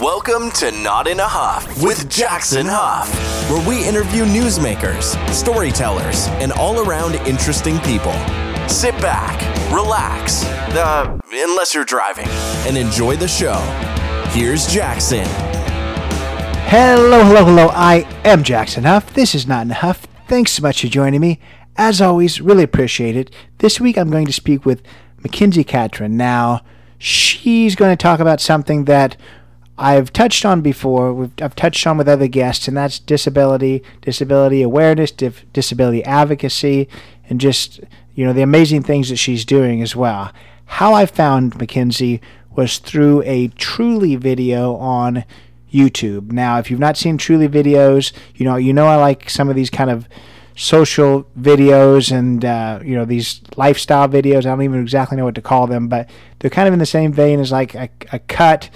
[0.00, 3.14] Welcome to Not in a Huff with Jackson Huff,
[3.50, 8.14] where we interview newsmakers, storytellers, and all around interesting people.
[8.66, 9.38] Sit back,
[9.70, 10.42] relax,
[10.74, 12.28] uh, unless you're driving,
[12.66, 13.58] and enjoy the show.
[14.30, 15.26] Here's Jackson.
[16.70, 17.68] Hello, hello, hello.
[17.74, 19.12] I am Jackson Huff.
[19.12, 20.06] This is Not in a Huff.
[20.26, 21.40] Thanks so much for joining me.
[21.76, 23.30] As always, really appreciate it.
[23.58, 24.82] This week I'm going to speak with
[25.18, 26.16] Mackenzie Catron.
[26.16, 26.62] Now,
[26.96, 29.18] she's going to talk about something that
[29.80, 31.14] I've touched on before.
[31.14, 36.86] We've, I've touched on with other guests, and that's disability, disability awareness, dif- disability advocacy,
[37.30, 37.80] and just
[38.14, 40.32] you know the amazing things that she's doing as well.
[40.66, 42.20] How I found Mackenzie
[42.54, 45.24] was through a Truly video on
[45.72, 46.30] YouTube.
[46.30, 49.56] Now, if you've not seen Truly videos, you know you know I like some of
[49.56, 50.06] these kind of
[50.54, 54.40] social videos and uh, you know these lifestyle videos.
[54.40, 56.84] I don't even exactly know what to call them, but they're kind of in the
[56.84, 58.68] same vein as like a, a cut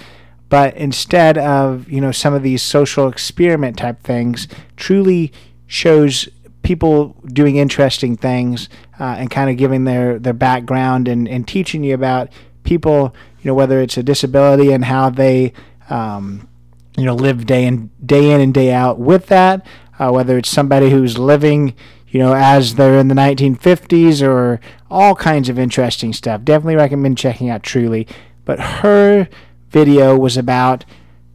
[0.48, 5.32] but instead of you know some of these social experiment type things, truly
[5.66, 6.28] shows
[6.62, 11.84] people doing interesting things uh, and kind of giving their their background and, and teaching
[11.84, 12.30] you about
[12.62, 15.52] people you know whether it's a disability and how they
[15.90, 16.48] um,
[16.96, 19.66] you know live day in day in and day out with that
[19.98, 21.74] uh, whether it's somebody who's living
[22.08, 24.60] you know as they're in the 1950s or
[24.94, 26.44] all kinds of interesting stuff.
[26.44, 28.06] Definitely recommend checking out truly.
[28.44, 29.28] But her
[29.74, 30.84] video was about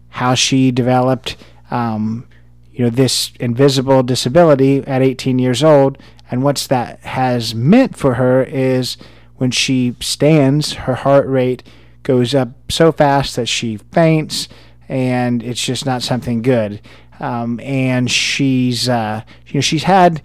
[0.07, 1.35] how she developed,
[1.69, 2.25] um,
[2.71, 5.97] you know, this invisible disability at 18 years old,
[6.31, 8.95] and what's that has meant for her is
[9.35, 11.63] when she stands, her heart rate
[12.03, 14.47] goes up so fast that she faints,
[14.87, 16.81] and it's just not something good.
[17.19, 20.21] Um, and she's, uh, you know, she's had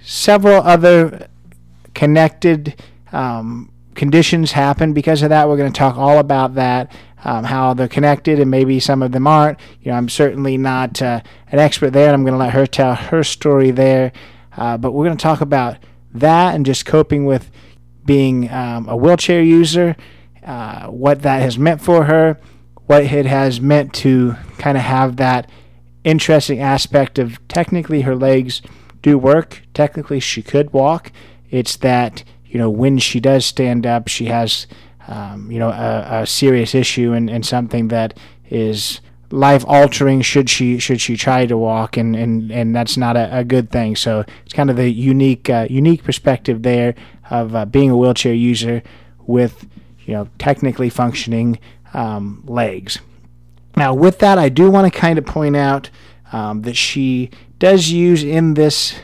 [0.00, 1.26] several other
[1.94, 2.80] connected
[3.12, 5.48] um, conditions happen because of that.
[5.48, 6.92] We're going to talk all about that
[7.26, 9.58] um, how they're connected, and maybe some of them aren't.
[9.82, 12.66] You know, I'm certainly not uh, an expert there, and I'm going to let her
[12.68, 14.12] tell her story there.
[14.56, 15.76] Uh, but we're going to talk about
[16.14, 17.50] that and just coping with
[18.04, 19.96] being um, a wheelchair user,
[20.44, 22.38] uh, what that has meant for her,
[22.86, 25.50] what it has meant to kind of have that
[26.04, 28.62] interesting aspect of technically her legs
[29.02, 29.62] do work.
[29.74, 31.10] Technically, she could walk.
[31.50, 34.68] It's that, you know, when she does stand up, she has
[35.08, 38.18] um, you know, a, a, serious issue and, and something that
[38.50, 39.00] is
[39.30, 43.38] life altering should she should she try to walk and and, and that's not a,
[43.38, 43.96] a good thing.
[43.96, 46.94] So it's kind of the unique uh, unique perspective there
[47.30, 48.82] of uh, being a wheelchair user
[49.26, 49.66] with
[50.04, 51.58] you know technically functioning
[51.94, 52.98] um, legs.
[53.76, 55.90] Now with that I do want to kind of point out
[56.32, 58.94] um, that she does use in this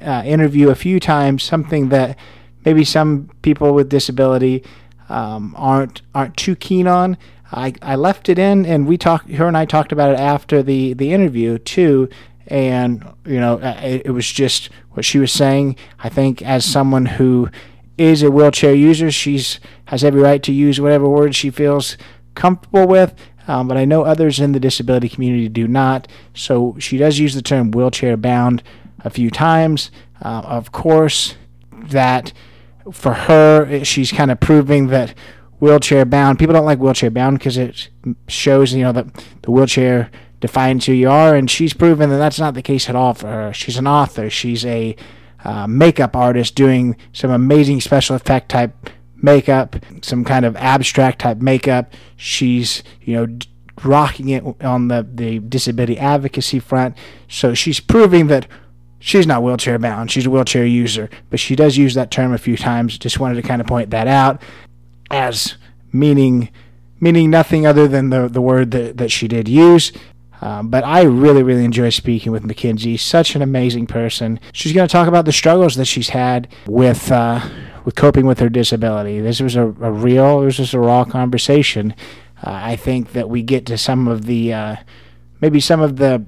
[0.00, 2.16] uh, interview a few times something that
[2.64, 4.62] maybe some people with disability
[5.08, 7.16] um, aren't aren't too keen on.
[7.50, 9.30] I, I left it in, and we talked.
[9.30, 12.08] Her and I talked about it after the the interview too.
[12.46, 15.76] And you know, it, it was just what she was saying.
[15.98, 17.50] I think as someone who
[17.96, 21.96] is a wheelchair user, she's has every right to use whatever words she feels
[22.34, 23.14] comfortable with.
[23.48, 26.06] Um, but I know others in the disability community do not.
[26.34, 28.62] So she does use the term wheelchair bound
[29.00, 29.90] a few times.
[30.22, 31.36] Uh, of course,
[31.72, 32.32] that
[32.92, 35.14] for her, she's kind of proving that
[35.60, 36.38] wheelchair bound.
[36.38, 37.88] People don't like wheelchair bound because it
[38.28, 39.06] shows you know that
[39.42, 40.10] the wheelchair
[40.40, 43.26] defines who you are, and she's proven that that's not the case at all for
[43.26, 43.52] her.
[43.52, 44.30] She's an author.
[44.30, 44.96] She's a
[45.44, 51.38] uh, makeup artist doing some amazing special effect type makeup, some kind of abstract type
[51.38, 51.92] makeup.
[52.16, 53.38] She's you know
[53.84, 56.96] rocking it on the the disability advocacy front.
[57.28, 58.46] So she's proving that
[58.98, 60.10] she's not wheelchair bound.
[60.10, 62.98] She's a wheelchair user, but she does use that term a few times.
[62.98, 64.42] Just wanted to kind of point that out
[65.10, 65.56] as
[65.92, 66.50] meaning
[67.00, 69.92] meaning nothing other than the the word that, that she did use.
[70.40, 72.96] Um, but I really, really enjoy speaking with Mackenzie.
[72.96, 74.38] Such an amazing person.
[74.52, 77.40] She's going to talk about the struggles that she's had with uh,
[77.84, 79.20] with coping with her disability.
[79.20, 81.94] This was a, a real, it was just a raw conversation.
[82.44, 84.76] Uh, I think that we get to some of the uh,
[85.40, 86.24] maybe some of the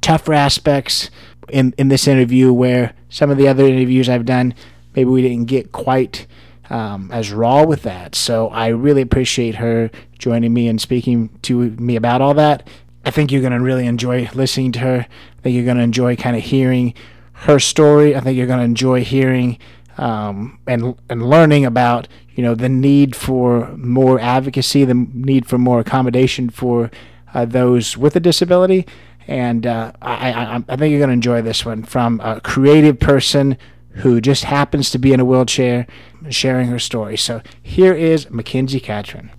[0.00, 1.10] tougher aspects
[1.50, 4.54] in in this interview where some of the other interviews I've done,
[4.94, 6.26] maybe we didn't get quite
[6.70, 8.14] um, as raw with that.
[8.14, 12.66] So I really appreciate her joining me and speaking to me about all that.
[13.04, 15.06] I think you're going to really enjoy listening to her.
[15.38, 16.94] I think you're going to enjoy kind of hearing
[17.32, 18.14] her story.
[18.14, 19.58] I think you're going to enjoy hearing
[19.98, 25.58] um, and and learning about you know the need for more advocacy, the need for
[25.58, 26.90] more accommodation for
[27.34, 28.86] uh, those with a disability,
[29.30, 32.98] and uh, I, I, I think you're going to enjoy this one from a creative
[32.98, 33.56] person
[33.90, 35.86] who just happens to be in a wheelchair
[36.30, 37.16] sharing her story.
[37.16, 39.30] So here is Mackenzie Catron.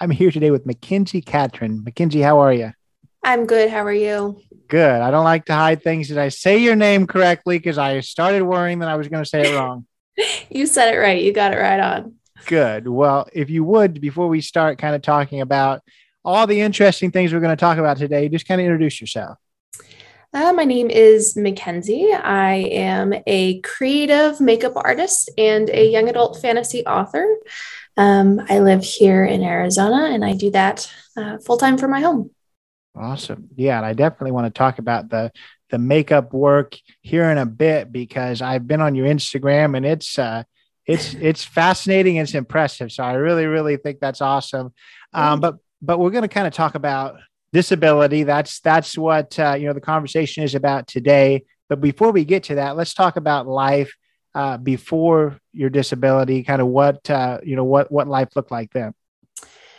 [0.00, 1.84] I'm here today with Mackenzie Catron.
[1.84, 2.72] Mackenzie, how are you?
[3.22, 3.70] I'm good.
[3.70, 4.40] How are you?
[4.66, 5.00] Good.
[5.00, 6.08] I don't like to hide things.
[6.08, 7.58] Did I say your name correctly?
[7.58, 9.86] Because I started worrying that I was going to say it wrong.
[10.50, 11.22] you said it right.
[11.22, 12.14] You got it right on.
[12.46, 12.88] Good.
[12.88, 15.82] Well, if you would, before we start kind of talking about
[16.24, 19.38] all the interesting things we're going to talk about today, just kind of introduce yourself.
[20.32, 22.12] Uh, my name is Mackenzie.
[22.12, 27.24] I am a creative makeup artist and a young adult fantasy author.
[27.96, 32.00] Um, I live here in Arizona and I do that uh, full time for my
[32.00, 32.30] home.
[32.96, 33.48] Awesome.
[33.54, 35.30] Yeah, and I definitely want to talk about the
[35.70, 40.18] the makeup work here in a bit because I've been on your Instagram and it's
[40.18, 40.44] uh
[40.86, 42.92] it's it's fascinating it's impressive.
[42.92, 44.72] So I really really think that's awesome.
[45.12, 47.16] Um, but but we're going to kind of talk about
[47.52, 48.24] disability.
[48.24, 51.44] That's that's what uh, you know the conversation is about today.
[51.68, 53.94] But before we get to that, let's talk about life
[54.34, 56.42] uh, before your disability.
[56.42, 58.94] Kind of what uh, you know what what life looked like then.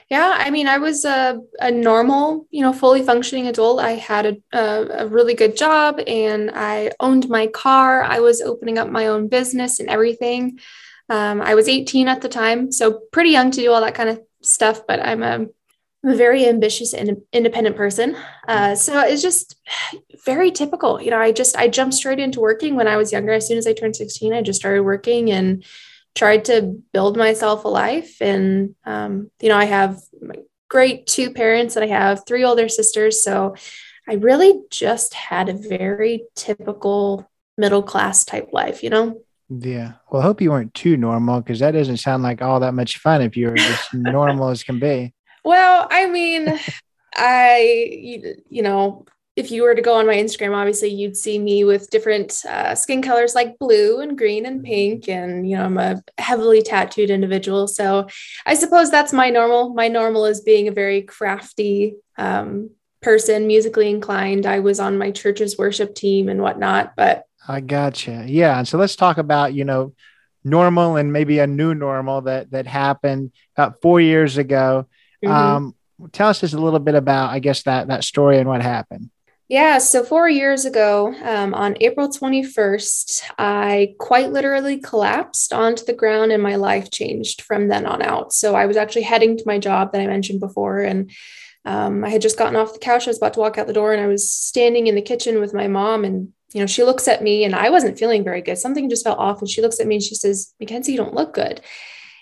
[0.10, 3.80] Yeah, I mean, I was a, a normal, you know, fully functioning adult.
[3.80, 8.04] I had a, a, a, really good job and I owned my car.
[8.04, 10.60] I was opening up my own business and everything.
[11.10, 14.10] Um, I was 18 at the time, so pretty young to do all that kind
[14.10, 15.48] of stuff, but I'm a,
[16.06, 18.16] I'm a very ambitious and independent person.
[18.48, 19.56] Uh, so it's just
[20.24, 21.02] very typical.
[21.02, 23.32] You know, I just, I jumped straight into working when I was younger.
[23.32, 25.66] As soon as I turned 16, I just started working and
[26.14, 28.22] tried to build myself a life.
[28.22, 30.00] And, um, you know, I have
[30.70, 33.24] great two parents and I have three older sisters.
[33.24, 33.56] So
[34.08, 39.22] I really just had a very typical middle class type life, you know?
[39.50, 39.94] Yeah.
[40.12, 43.00] Well, I hope you weren't too normal because that doesn't sound like all that much
[43.00, 45.15] fun if you were just normal as can be.
[45.46, 46.60] Well, I mean,
[47.16, 49.06] I, you, know,
[49.36, 52.74] if you were to go on my Instagram, obviously you'd see me with different uh,
[52.74, 55.08] skin colors like blue and green and pink.
[55.08, 57.68] And, you know, I'm a heavily tattooed individual.
[57.68, 58.08] So
[58.46, 59.70] I suppose that's my normal.
[59.70, 62.72] My normal is being a very crafty um,
[63.02, 64.48] person, musically inclined.
[64.48, 66.94] I was on my church's worship team and whatnot.
[66.98, 68.26] But I gotcha.
[68.28, 68.58] Yeah.
[68.58, 69.94] And so let's talk about, you know,
[70.44, 74.88] normal and maybe a new normal that that happened about four years ago.
[75.26, 75.32] Mm-hmm.
[75.32, 75.76] Um,
[76.12, 79.10] tell us just a little bit about, I guess, that that story and what happened.
[79.48, 85.94] Yeah, so four years ago, um, on April 21st, I quite literally collapsed onto the
[85.94, 88.34] ground and my life changed from then on out.
[88.34, 91.12] So I was actually heading to my job that I mentioned before, and
[91.64, 93.08] um, I had just gotten off the couch.
[93.08, 95.40] I was about to walk out the door, and I was standing in the kitchen
[95.40, 96.06] with my mom.
[96.06, 98.58] And, you know, she looks at me, and I wasn't feeling very good.
[98.58, 99.42] Something just felt off.
[99.42, 101.62] And she looks at me and she says, Mackenzie, you don't look good.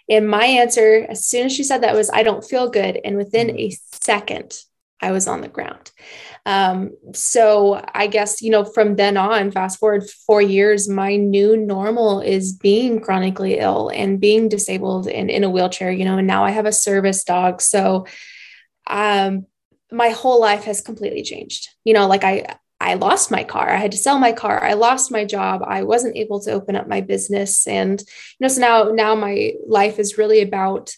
[0.10, 3.00] And my answer, as soon as she said that, was, I don't feel good.
[3.04, 3.60] And within mm.
[3.60, 4.54] a second,
[5.02, 5.92] I was on the ground.
[6.46, 11.58] Um, so I guess, you know, from then on, fast forward four years, my new
[11.58, 16.28] normal is being chronically ill and being disabled and in a wheelchair, you know, and
[16.28, 17.62] now I have a service dog.
[17.62, 18.08] So
[18.88, 19.46] um,
[19.92, 21.70] my whole life has completely changed.
[21.84, 23.70] You know, like I, I lost my car.
[23.70, 24.64] I had to sell my car.
[24.64, 25.62] I lost my job.
[25.66, 27.66] I wasn't able to open up my business.
[27.66, 28.08] And, you
[28.42, 30.94] know, so now, now my life is really about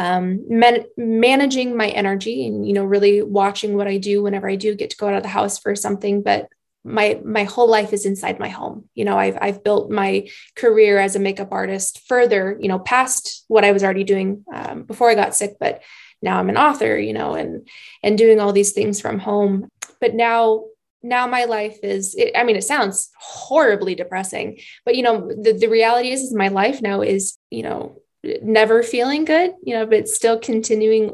[0.00, 4.56] um, man- managing my energy and you know really watching what I do whenever I
[4.56, 6.22] do get to go out of the house for something.
[6.22, 6.48] But
[6.84, 8.88] my my whole life is inside my home.
[8.94, 12.56] You know, I've I've built my career as a makeup artist further.
[12.58, 15.82] You know, past what I was already doing um, before I got sick, but
[16.22, 16.98] now I'm an author.
[16.98, 17.68] You know, and
[18.02, 19.68] and doing all these things from home.
[20.00, 20.64] But now
[21.02, 25.52] now my life is it, i mean it sounds horribly depressing but you know the,
[25.52, 28.00] the reality is, is my life now is you know
[28.42, 31.10] never feeling good, you know, but still continuing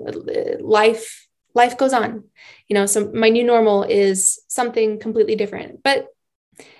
[0.60, 1.26] life.
[1.54, 2.24] Life goes on,
[2.68, 2.86] you know.
[2.86, 6.08] So my new normal is something completely different, but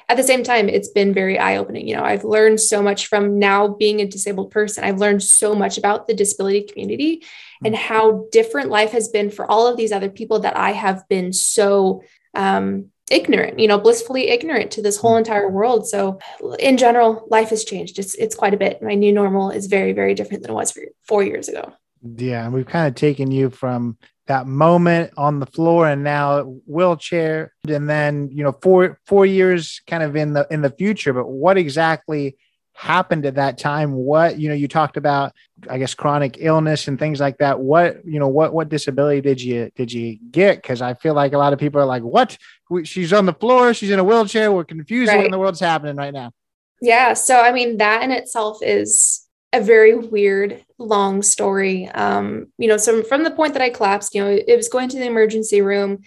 [0.09, 1.89] at the same time, it's been very eye opening.
[1.89, 4.85] You know, I've learned so much from now being a disabled person.
[4.85, 7.25] I've learned so much about the disability community
[7.65, 7.79] and mm.
[7.79, 11.33] how different life has been for all of these other people that I have been
[11.33, 12.03] so
[12.35, 15.19] um, ignorant, you know, blissfully ignorant to this whole hmm.
[15.19, 15.87] entire world.
[15.87, 16.19] So
[16.59, 17.99] in general, life has changed.
[17.99, 18.83] It's it's quite a bit.
[18.83, 21.73] My new normal is very, very different than it was four years ago.
[22.03, 22.45] Yeah.
[22.45, 23.97] And we've kind of taken you from
[24.27, 29.81] that moment on the floor and now wheelchair and then you know four four years
[29.87, 32.37] kind of in the in the future but what exactly
[32.73, 35.33] happened at that time what you know you talked about
[35.71, 39.41] i guess chronic illness and things like that what you know what what disability did
[39.41, 42.37] you did you get because i feel like a lot of people are like what
[42.85, 43.75] she's on the floor.
[43.75, 44.53] She's in a wheelchair.
[44.53, 45.19] We're confused right.
[45.19, 46.33] what in the world's happening right now.
[46.81, 51.89] Yeah so i mean that in itself is a very weird long story.
[51.89, 54.89] Um you know so from the point that i collapsed you know it was going
[54.91, 56.03] to the emergency room.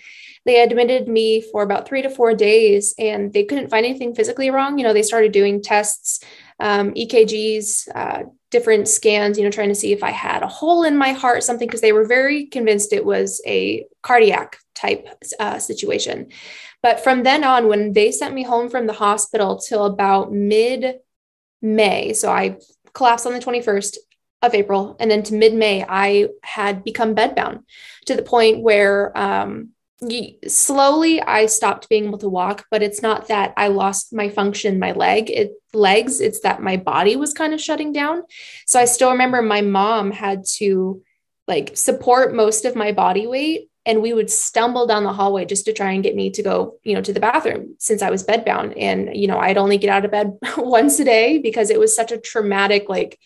[0.45, 4.49] They admitted me for about three to four days and they couldn't find anything physically
[4.49, 4.77] wrong.
[4.77, 6.23] You know they started doing tests
[6.59, 10.83] um, EKGs, uh, different scans, you know, trying to see if I had a hole
[10.83, 15.07] in my heart, something, because they were very convinced it was a cardiac type
[15.39, 16.31] uh, situation.
[16.81, 20.95] But from then on, when they sent me home from the hospital till about mid
[21.61, 22.57] May, so I
[22.93, 23.97] collapsed on the 21st
[24.41, 27.63] of April, and then to mid May, I had become bedbound
[28.05, 29.69] to the point where um,
[30.47, 34.79] slowly I stopped being able to walk, but it's not that I lost my function,
[34.79, 38.23] my leg, it legs, it's that my body was kind of shutting down.
[38.65, 41.01] So I still remember my mom had to
[41.47, 45.65] like support most of my body weight and we would stumble down the hallway just
[45.65, 48.23] to try and get me to go, you know, to the bathroom since I was
[48.23, 51.79] bedbound and you know, I'd only get out of bed once a day because it
[51.79, 53.19] was such a traumatic like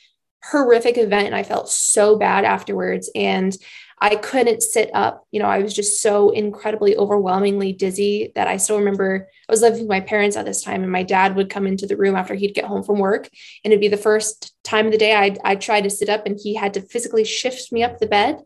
[0.43, 3.55] horrific event and I felt so bad afterwards and
[3.99, 5.25] I couldn't sit up.
[5.31, 9.61] You know, I was just so incredibly overwhelmingly dizzy that I still remember I was
[9.61, 12.15] living with my parents at this time, and my dad would come into the room
[12.15, 13.29] after he'd get home from work.
[13.63, 16.25] And it'd be the first time of the day I'd, I'd try to sit up,
[16.25, 18.41] and he had to physically shift me up the bed.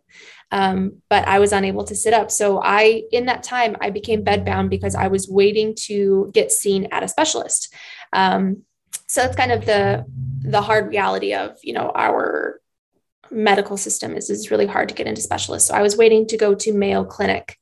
[0.52, 2.32] Um, but I was unable to sit up.
[2.32, 6.88] So I, in that time, I became bedbound because I was waiting to get seen
[6.92, 7.74] at a specialist.
[8.14, 8.64] Um,
[9.08, 10.06] so that's kind of the
[10.42, 12.62] the hard reality of you know our
[13.32, 15.68] medical system is is really hard to get into specialists.
[15.70, 17.58] So I was waiting to go to Mayo Clinic.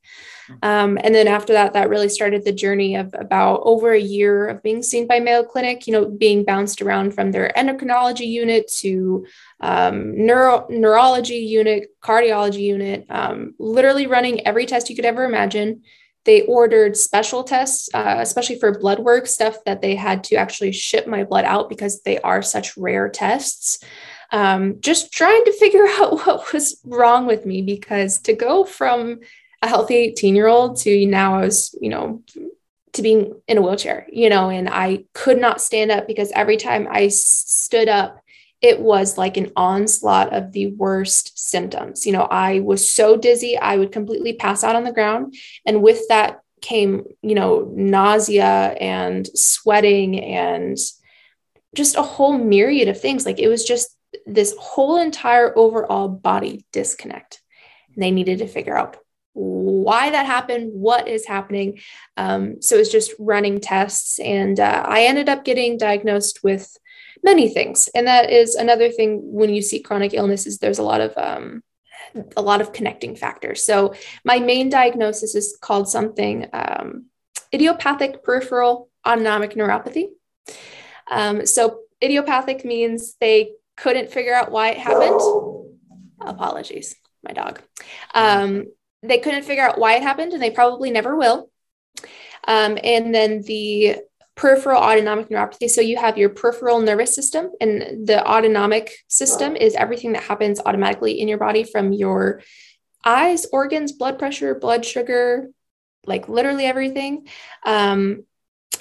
[0.62, 4.46] Um, and then after that, that really started the journey of about over a year
[4.46, 8.70] of being seen by Mayo Clinic, you know, being bounced around from their endocrinology unit
[8.78, 9.26] to
[9.60, 15.82] um, neuro, neurology unit, cardiology unit, um, literally running every test you could ever imagine.
[16.24, 20.72] They ordered special tests, uh, especially for blood work stuff that they had to actually
[20.72, 23.78] ship my blood out because they are such rare tests
[24.32, 29.20] um, just trying to figure out what was wrong with me because to go from
[29.62, 32.22] a healthy 18 year old to now I was, you know,
[32.92, 36.56] to being in a wheelchair, you know, and I could not stand up because every
[36.56, 38.20] time I stood up,
[38.62, 42.06] it was like an onslaught of the worst symptoms.
[42.06, 45.34] You know, I was so dizzy, I would completely pass out on the ground.
[45.66, 50.78] And with that came, you know, nausea and sweating and
[51.74, 53.26] just a whole myriad of things.
[53.26, 57.40] Like it was just this whole entire overall body disconnect.
[57.94, 58.96] And they needed to figure out
[59.32, 61.78] why that happened, what is happening.
[62.16, 64.18] Um, so it's just running tests.
[64.18, 66.74] And uh, I ended up getting diagnosed with
[67.22, 67.88] many things.
[67.94, 71.62] And that is another thing when you see chronic illnesses, there's a lot of um,
[72.36, 73.64] a lot of connecting factors.
[73.64, 73.94] So
[74.24, 77.06] my main diagnosis is called something um,
[77.52, 80.06] idiopathic peripheral autonomic neuropathy.
[81.10, 85.20] Um, so idiopathic means they couldn't figure out why it happened.
[86.20, 87.60] Apologies, my dog.
[88.14, 88.66] Um,
[89.02, 91.50] they couldn't figure out why it happened, and they probably never will.
[92.48, 93.96] Um, and then the
[94.34, 95.68] peripheral autonomic neuropathy.
[95.68, 100.60] So you have your peripheral nervous system, and the autonomic system is everything that happens
[100.64, 102.42] automatically in your body from your
[103.04, 105.48] eyes, organs, blood pressure, blood sugar,
[106.04, 107.26] like literally everything.
[107.64, 108.24] Um,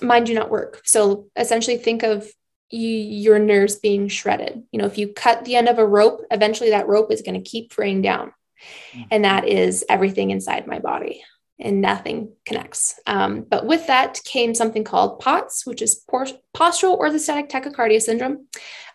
[0.02, 0.82] mine do not work.
[0.84, 2.28] So essentially, think of
[2.70, 4.64] you, your nerves being shredded.
[4.72, 7.42] You know, if you cut the end of a rope, eventually that rope is going
[7.42, 8.34] to keep fraying down.
[8.94, 9.04] Mm-hmm.
[9.12, 11.24] And that is everything inside my body
[11.60, 13.00] and nothing connects.
[13.08, 18.48] Um, but with that came something called POTS, which is postural orthostatic tachycardia syndrome,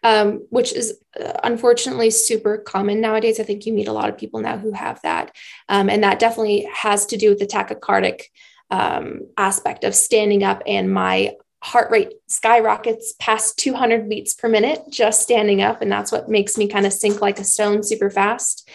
[0.02, 3.40] um, which is uh, unfortunately super common nowadays.
[3.40, 5.34] I think you meet a lot of people now who have that.
[5.68, 8.24] Um, and that definitely has to do with the tachycardic
[8.70, 14.80] um, aspect of standing up and my heart rate skyrockets past 200 beats per minute
[14.88, 15.82] just standing up.
[15.82, 18.68] And that's what makes me kind of sink like a stone super fast.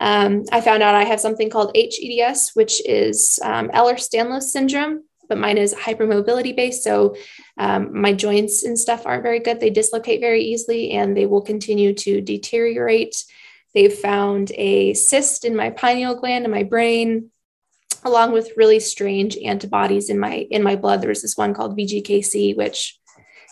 [0.00, 5.38] Um, I found out I have something called HEDS, which is um, Danlos syndrome, but
[5.38, 6.84] mine is hypermobility based.
[6.84, 7.16] So
[7.56, 9.58] um, my joints and stuff aren't very good.
[9.58, 13.24] They dislocate very easily and they will continue to deteriorate.
[13.74, 17.30] They've found a cyst in my pineal gland in my brain
[18.06, 21.00] along with really strange antibodies in my in my blood.
[21.00, 22.98] There was this one called VGKC, which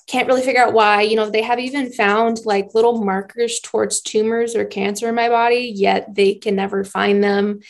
[0.07, 1.03] can't really figure out why.
[1.03, 5.29] You know, they have even found like little markers towards tumors or cancer in my
[5.29, 7.61] body, yet they can never find them.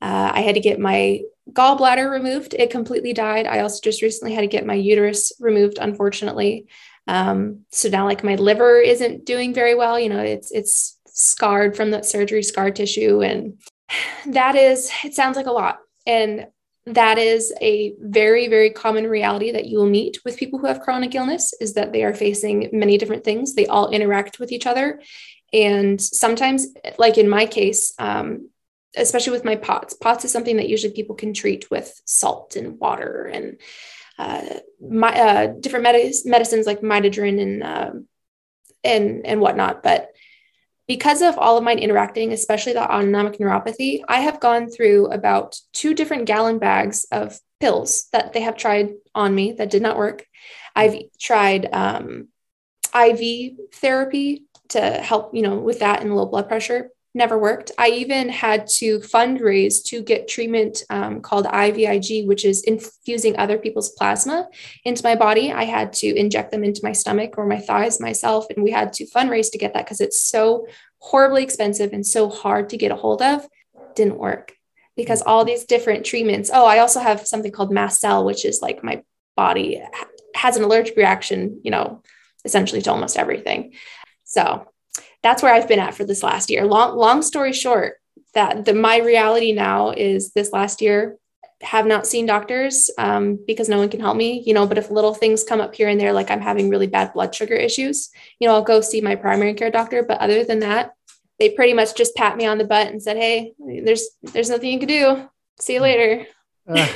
[0.00, 2.54] Uh, I had to get my gallbladder removed.
[2.54, 3.46] It completely died.
[3.46, 6.66] I also just recently had to get my uterus removed, unfortunately.
[7.08, 9.98] Um, so now like my liver isn't doing very well.
[9.98, 13.22] You know, it's it's scarred from that surgery, scar tissue.
[13.22, 13.58] And
[14.26, 15.78] that is, it sounds like a lot.
[16.06, 16.46] And
[16.84, 20.80] that is a very very common reality that you will meet with people who have
[20.80, 24.66] chronic illness is that they are facing many different things they all interact with each
[24.66, 25.00] other
[25.52, 26.66] and sometimes
[26.98, 28.50] like in my case um,
[28.96, 32.80] especially with my pots pots is something that usually people can treat with salt and
[32.80, 33.60] water and
[34.18, 34.42] uh,
[34.80, 37.90] my, uh, different med- medicines like midodrine and uh,
[38.84, 39.82] and and whatnot.
[39.82, 40.10] But
[40.92, 45.58] because of all of mine interacting, especially the autonomic neuropathy, I have gone through about
[45.72, 49.96] two different gallon bags of pills that they have tried on me that did not
[49.96, 50.26] work.
[50.76, 52.28] I've tried um,
[52.94, 57.70] IV therapy to help, you know, with that and low blood pressure never worked.
[57.78, 63.58] I even had to fundraise to get treatment um, called IVIG, which is infusing other
[63.58, 64.48] people's plasma
[64.84, 65.52] into my body.
[65.52, 68.46] I had to inject them into my stomach or my thighs myself.
[68.50, 70.66] And we had to fundraise to get that because it's so
[70.98, 73.46] horribly expensive and so hard to get a hold of.
[73.94, 74.52] Didn't work
[74.96, 76.50] because all these different treatments.
[76.52, 79.02] Oh, I also have something called mast cell, which is like my
[79.36, 79.82] body
[80.34, 82.02] has an allergic reaction, you know,
[82.44, 83.74] essentially to almost everything.
[84.24, 84.66] So
[85.22, 86.64] that's where I've been at for this last year.
[86.64, 87.96] Long, long story short,
[88.34, 91.16] that the my reality now is this last year
[91.60, 94.66] have not seen doctors um, because no one can help me, you know.
[94.66, 97.34] But if little things come up here and there, like I'm having really bad blood
[97.34, 100.02] sugar issues, you know, I'll go see my primary care doctor.
[100.02, 100.92] But other than that,
[101.38, 104.72] they pretty much just pat me on the butt and said, "Hey, there's there's nothing
[104.72, 105.28] you can do.
[105.60, 106.26] See you later."
[106.66, 106.88] Uh,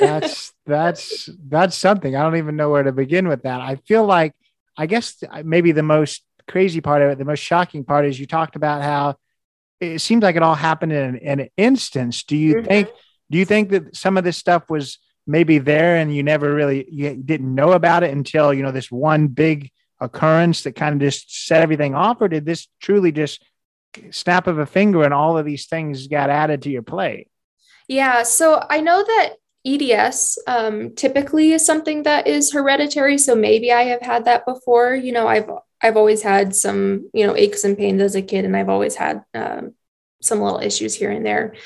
[0.00, 2.14] that's that's that's something.
[2.14, 3.60] I don't even know where to begin with that.
[3.60, 4.34] I feel like
[4.76, 8.26] I guess maybe the most crazy part of it, the most shocking part is you
[8.26, 9.16] talked about how
[9.80, 12.22] it seems like it all happened in, in an instance.
[12.24, 12.66] Do you mm-hmm.
[12.66, 12.88] think,
[13.30, 16.86] do you think that some of this stuff was maybe there and you never really,
[16.90, 19.70] you didn't know about it until, you know, this one big
[20.00, 22.20] occurrence that kind of just set everything off?
[22.20, 23.42] Or did this truly just
[24.10, 27.28] snap of a finger and all of these things got added to your plate?
[27.88, 28.22] Yeah.
[28.22, 29.34] So I know that
[29.66, 33.16] EDS um, typically is something that is hereditary.
[33.18, 34.94] So maybe I have had that before.
[34.94, 35.50] You know, I've
[35.84, 38.96] I've always had some, you know, aches and pains as a kid, and I've always
[38.96, 39.74] had um,
[40.22, 41.56] some little issues here and there.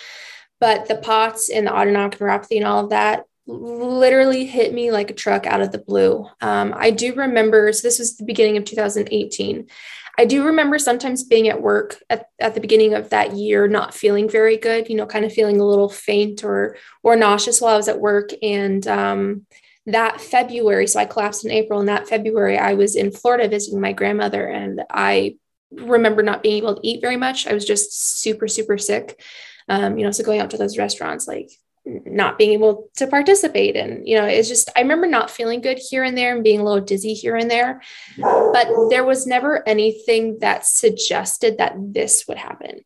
[0.59, 5.11] But the POTS and the autonomic neuropathy and all of that literally hit me like
[5.11, 6.27] a truck out of the blue.
[6.41, 9.69] Um, I do remember, so this was the beginning of 2018.
[10.19, 13.95] I do remember sometimes being at work at, at the beginning of that year, not
[13.95, 17.75] feeling very good, you know, kind of feeling a little faint or or nauseous while
[17.75, 18.31] I was at work.
[18.43, 19.47] And um,
[19.93, 23.81] that February, so I collapsed in April, and that February I was in Florida visiting
[23.81, 25.37] my grandmother, and I
[25.71, 27.47] remember not being able to eat very much.
[27.47, 29.21] I was just super, super sick.
[29.69, 31.51] Um, you know, so going out to those restaurants, like
[31.85, 33.77] not being able to participate.
[33.77, 36.61] And, you know, it's just, I remember not feeling good here and there and being
[36.61, 37.83] a little dizzy here and there.
[38.19, 42.81] But there was never anything that suggested that this would happen.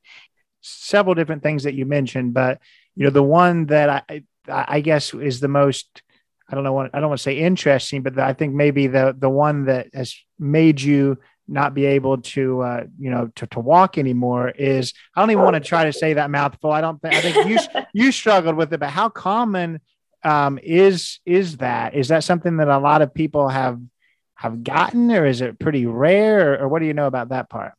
[0.61, 2.61] Several different things that you mentioned, but,
[2.95, 6.03] you know, the one that I, I guess is the most
[6.49, 9.15] I don't know what I don't want to say interesting, but I think maybe the
[9.19, 13.61] the one that has made you not be able to uh, you know to, to
[13.61, 16.71] walk anymore is I don't even want to try to say that mouthful.
[16.71, 19.81] I don't think I think you you struggled with it, but how common
[20.25, 21.95] um, is is that?
[21.95, 23.81] Is that something that a lot of people have
[24.43, 27.73] have gotten, or is it pretty rare, or, what do you know about that part?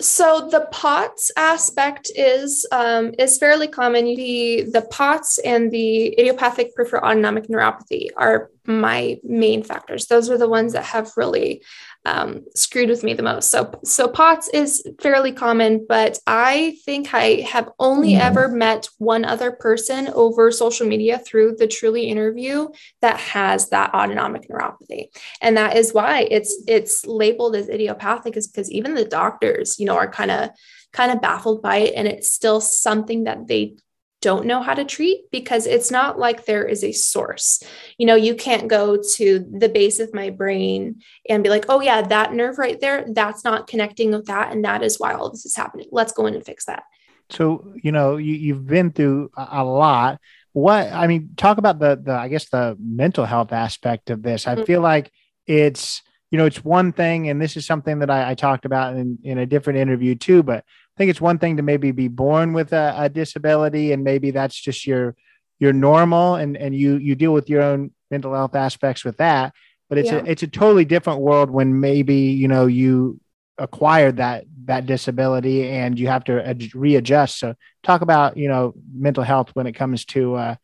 [0.00, 4.04] So the POTS aspect is um, is fairly common.
[4.04, 10.06] The the POTS and the idiopathic peripheral autonomic neuropathy are my main factors.
[10.06, 11.62] Those are the ones that have really
[12.06, 13.50] um, screwed with me the most.
[13.50, 18.20] So, so POTS is fairly common, but I think I have only mm.
[18.20, 22.68] ever met one other person over social media through the Truly interview
[23.02, 25.08] that has that autonomic neuropathy,
[25.42, 29.86] and that is why it's it's labeled as idiopathic, is because even the doctors, you
[29.86, 30.50] know, are kind of
[30.92, 33.74] kind of baffled by it, and it's still something that they
[34.22, 37.62] don't know how to treat because it's not like there is a source.
[37.98, 41.80] You know, you can't go to the base of my brain and be like, oh,
[41.80, 44.52] yeah, that nerve right there, that's not connecting with that.
[44.52, 45.88] And that is why all this is happening.
[45.92, 46.84] Let's go in and fix that.
[47.30, 50.20] So, you know, you, you've been through a, lot.
[50.52, 54.46] What, I mean, talk about the, the, I guess, the mental health aspect of this.
[54.46, 54.64] I mm-hmm.
[54.64, 55.10] feel like
[55.46, 58.96] it's, you know, it's one thing, and this is something that I, I talked about
[58.96, 60.64] in, in a different interview too, but
[60.96, 64.58] think it's one thing to maybe be born with a, a disability and maybe that's
[64.58, 65.14] just your
[65.58, 69.54] your normal and and you you deal with your own mental health aspects with that.
[69.88, 70.18] But it's yeah.
[70.18, 73.20] a it's a totally different world when maybe you know you
[73.58, 77.38] acquired that that disability and you have to ad- readjust.
[77.38, 80.54] So talk about you know mental health when it comes to uh,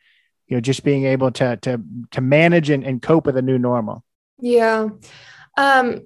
[0.49, 3.59] you know just being able to to to manage and, and cope with a new
[3.59, 4.05] normal.
[4.39, 4.89] Yeah.
[5.57, 6.01] Um,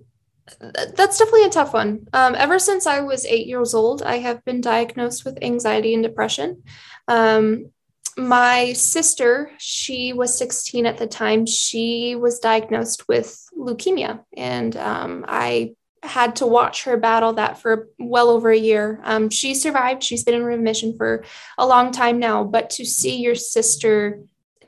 [0.61, 2.07] that's definitely a tough one.
[2.13, 6.03] Um, ever since I was eight years old, I have been diagnosed with anxiety and
[6.03, 6.63] depression.
[7.09, 7.71] Um,
[8.17, 14.25] my sister, she was 16 at the time, she was diagnosed with leukemia.
[14.37, 19.01] And um, I had to watch her battle that for well over a year.
[19.05, 21.25] Um, she survived, she's been in remission for
[21.59, 22.45] a long time now.
[22.45, 24.23] But to see your sister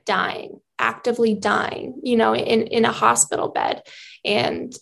[0.04, 3.82] dying, actively dying, you know, in, in a hospital bed.
[4.24, 4.76] And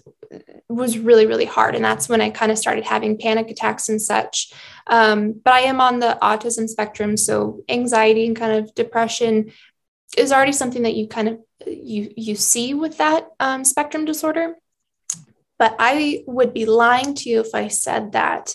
[0.69, 1.75] was really, really hard.
[1.75, 4.53] And that's when I kind of started having panic attacks and such.
[4.87, 7.17] Um, but I am on the autism spectrum.
[7.17, 9.53] So anxiety and kind of depression
[10.17, 14.55] is already something that you kind of you you see with that um, spectrum disorder.
[15.59, 18.55] But I would be lying to you if I said that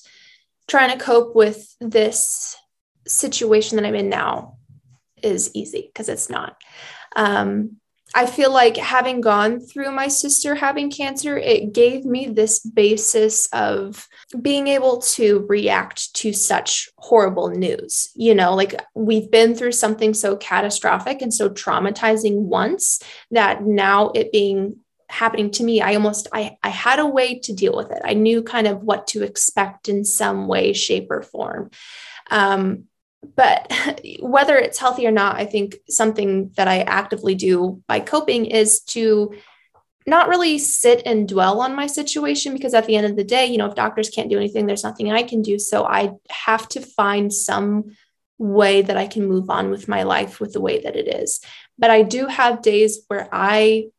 [0.68, 2.56] trying to cope with this
[3.08, 4.58] situation that I'm in now
[5.24, 6.56] is easy because it's not.
[7.16, 7.81] Um,
[8.14, 13.48] I feel like having gone through my sister having cancer, it gave me this basis
[13.54, 14.08] of
[14.42, 18.12] being able to react to such horrible news.
[18.16, 24.10] You know, like we've been through something so catastrophic and so traumatizing once that now
[24.10, 24.78] it being
[25.10, 28.14] happening to me i almost i i had a way to deal with it i
[28.14, 31.70] knew kind of what to expect in some way shape or form
[32.30, 32.86] um,
[33.36, 33.72] but
[34.20, 38.82] whether it's healthy or not, I think something that I actively do by coping is
[38.82, 39.34] to
[40.08, 43.46] not really sit and dwell on my situation because at the end of the day,
[43.46, 45.60] you know, if doctors can't do anything, there's nothing I can do.
[45.60, 47.96] So I have to find some
[48.40, 51.42] way that I can move on with my life with the way that it is.
[51.78, 53.90] But I do have days where I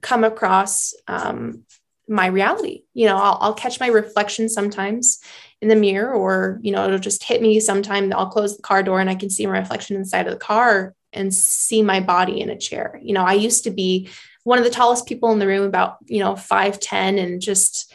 [0.00, 1.64] come across um,
[2.08, 2.82] my reality.
[2.94, 5.20] You know, I'll, I'll catch my reflection sometimes
[5.62, 8.12] in the mirror or you know it'll just hit me sometime.
[8.12, 10.94] I'll close the car door and i can see my reflection inside of the car
[11.12, 12.98] and see my body in a chair.
[13.02, 14.08] You know i used to be
[14.44, 17.92] one of the tallest people in the room about you know 510 and just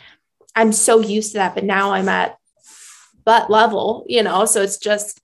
[0.56, 2.36] i'm so used to that but now i'm at
[3.24, 5.22] butt level you know so it's just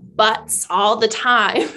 [0.00, 1.68] butts all the time.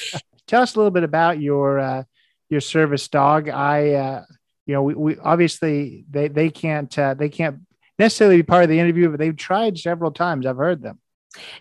[0.46, 2.02] Tell us a little bit about your uh,
[2.48, 3.48] your service dog.
[3.48, 4.24] I uh,
[4.66, 7.60] you know we, we obviously they they can't uh, they can't
[8.00, 10.46] necessarily be part of the interview, but they've tried several times.
[10.46, 10.98] I've heard them.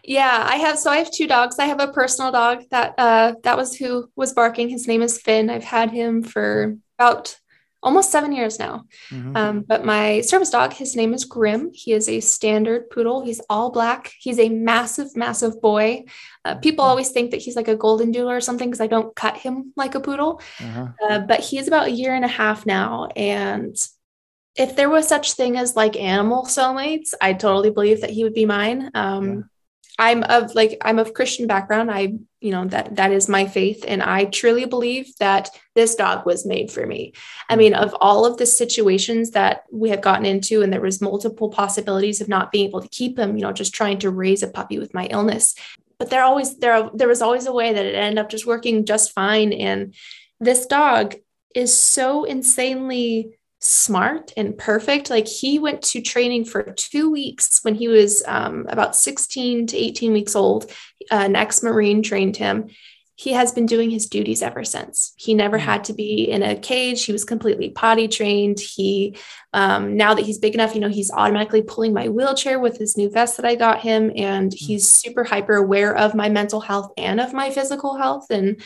[0.04, 0.80] Yeah, I have.
[0.80, 1.60] So I have two dogs.
[1.60, 4.69] I have a personal dog that uh, that was who was barking.
[4.69, 5.52] His name is Finn.
[5.52, 7.38] I've had him for about
[7.82, 8.86] almost seven years now.
[9.10, 9.38] Mm-hmm.
[9.38, 11.69] Um, but my service dog, his name is Grim.
[11.73, 13.23] He is a standard poodle.
[13.23, 14.12] He's all black.
[14.19, 16.06] He's a massive, massive boy.
[16.43, 16.89] Uh, people mm-hmm.
[16.89, 19.71] always think that he's like a golden doodle or something because I don't cut him
[19.75, 20.41] like a poodle.
[20.60, 20.88] Uh-huh.
[21.08, 23.75] Uh, but he's about a year and a half now, and
[24.60, 28.34] if there was such thing as like animal soulmates, I totally believe that he would
[28.34, 28.91] be mine.
[28.93, 29.41] Um, yeah.
[29.98, 31.89] I'm of like I'm of Christian background.
[31.89, 36.26] I you know that that is my faith, and I truly believe that this dog
[36.26, 37.13] was made for me.
[37.50, 41.02] I mean, of all of the situations that we have gotten into, and there was
[41.02, 43.36] multiple possibilities of not being able to keep him.
[43.36, 45.56] You know, just trying to raise a puppy with my illness,
[45.98, 48.86] but there always there there was always a way that it ended up just working
[48.86, 49.52] just fine.
[49.52, 49.93] And
[50.39, 51.15] this dog
[51.56, 55.10] is so insanely smart and perfect.
[55.10, 59.78] Like he went to training for two weeks when he was um, about 16 to
[59.78, 60.72] 18 weeks old.
[61.12, 62.69] Uh, an ex Marine trained him.
[63.15, 65.12] He has been doing his duties ever since.
[65.17, 65.65] He never mm-hmm.
[65.65, 67.04] had to be in a cage.
[67.04, 68.62] He was completely potty trained.
[68.62, 69.17] He,
[69.52, 72.95] um, now that he's big enough, you know, he's automatically pulling my wheelchair with his
[72.95, 74.10] new vest that I got him.
[74.15, 74.65] And mm-hmm.
[74.65, 78.28] he's super hyper aware of my mental health and of my physical health.
[78.30, 78.62] And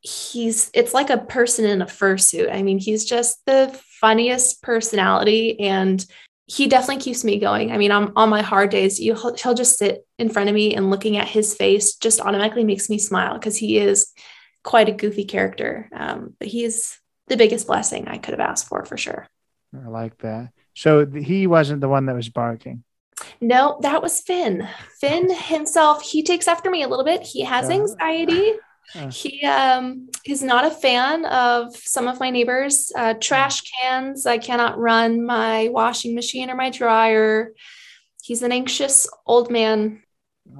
[0.00, 2.52] he's it's like a person in a fursuit.
[2.52, 3.68] I mean, he's just the
[4.00, 6.04] funniest personality and
[6.46, 7.72] he definitely keeps me going.
[7.72, 10.54] I mean, on, on my hard days, you he'll, he'll just sit in front of
[10.54, 14.12] me and looking at his face just automatically makes me smile because he is
[14.64, 15.90] quite a goofy character.
[15.94, 19.28] Um, but he is the biggest blessing I could have asked for for sure.
[19.74, 20.50] I like that.
[20.74, 22.82] So he wasn't the one that was barking.
[23.40, 24.66] No, that was Finn.
[25.00, 27.22] Finn himself, he takes after me a little bit.
[27.22, 27.74] He has uh-huh.
[28.94, 29.38] Anxiety.
[29.38, 34.26] He um, is not a fan of some of my neighbors' uh, trash cans.
[34.26, 37.52] I cannot run my washing machine or my dryer.
[38.22, 40.02] He's an anxious old man.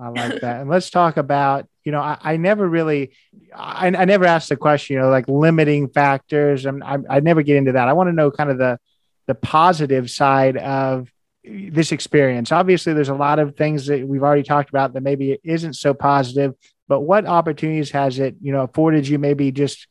[0.00, 0.60] I like that.
[0.60, 3.12] and let's talk about, you know, I, I never really,
[3.54, 6.66] I, I, never asked the question, you know, like limiting factors.
[6.66, 7.88] And I, I never get into that.
[7.88, 8.78] I want to know kind of the,
[9.26, 11.10] the positive side of
[11.44, 12.52] this experience.
[12.52, 15.94] Obviously, there's a lot of things that we've already talked about that maybe isn't so
[15.94, 16.54] positive
[16.88, 19.86] but what opportunities has it you know afforded you maybe just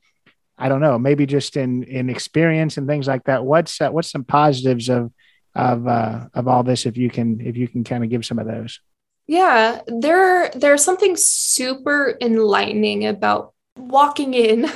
[0.57, 3.45] i don't know maybe just in in experience and things like that?
[3.45, 5.12] What's uh, what's some positives of
[5.55, 8.39] of uh, of all this if you can if you can kind of give some
[8.39, 8.79] of those?
[9.27, 14.67] Yeah there there's something super enlightening about walking in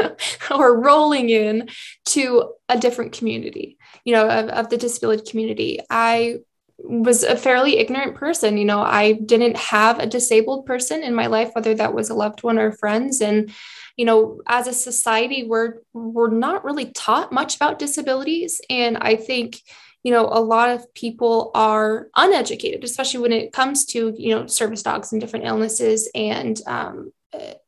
[0.50, 1.68] or rolling in
[2.04, 5.80] to a different community you know of, of the disability community.
[5.90, 6.38] I
[6.78, 8.56] was a fairly ignorant person.
[8.58, 12.14] You know, I didn't have a disabled person in my life, whether that was a
[12.14, 13.20] loved one or friends.
[13.20, 13.52] And,
[13.96, 18.60] you know, as a society, we're we're not really taught much about disabilities.
[18.68, 19.60] And I think,
[20.02, 24.46] you know, a lot of people are uneducated, especially when it comes to, you know,
[24.46, 27.12] service dogs and different illnesses and um,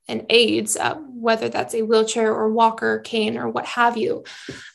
[0.08, 0.76] and aids.
[0.76, 4.22] Uh, whether that's a wheelchair or walker, cane, or what have you.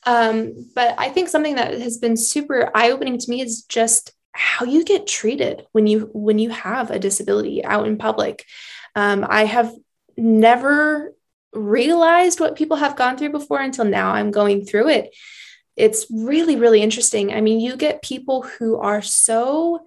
[0.05, 4.11] Um, but I think something that has been super eye opening to me is just
[4.33, 8.45] how you get treated when you when you have a disability out in public.
[8.95, 9.73] Um, I have
[10.17, 11.13] never
[11.53, 14.11] realized what people have gone through before until now.
[14.11, 15.15] I'm going through it.
[15.75, 17.33] It's really, really interesting.
[17.33, 19.81] I mean, you get people who are so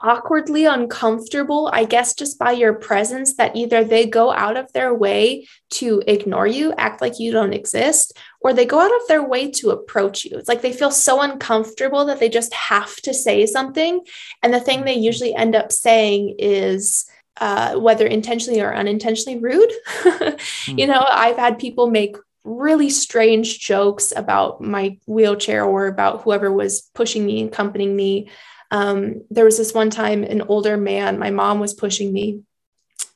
[0.00, 4.94] awkwardly uncomfortable, I guess, just by your presence, that either they go out of their
[4.94, 9.22] way to ignore you, act like you don't exist, or they go out of their
[9.22, 10.38] way to approach you.
[10.38, 14.00] It's like they feel so uncomfortable that they just have to say something.
[14.42, 15.02] And the thing they mm-hmm.
[15.02, 17.06] usually end up saying is,
[17.40, 19.72] uh, whether intentionally or unintentionally rude.
[20.02, 20.78] mm.
[20.78, 26.52] You know, I've had people make really strange jokes about my wheelchair or about whoever
[26.52, 28.28] was pushing me and accompanying me.
[28.70, 32.42] Um, there was this one time an older man, my mom was pushing me,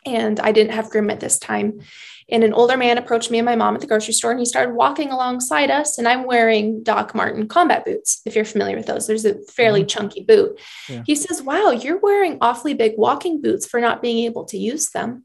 [0.04, 1.80] and I didn't have Grim at this time.
[2.30, 4.46] And an older man approached me and my mom at the grocery store and he
[4.46, 5.98] started walking alongside us.
[5.98, 9.06] And I'm wearing Doc Martens combat boots, if you're familiar with those.
[9.06, 9.88] There's a fairly mm-hmm.
[9.88, 10.58] chunky boot.
[10.88, 11.02] Yeah.
[11.04, 14.90] He says, Wow, you're wearing awfully big walking boots for not being able to use
[14.90, 15.24] them.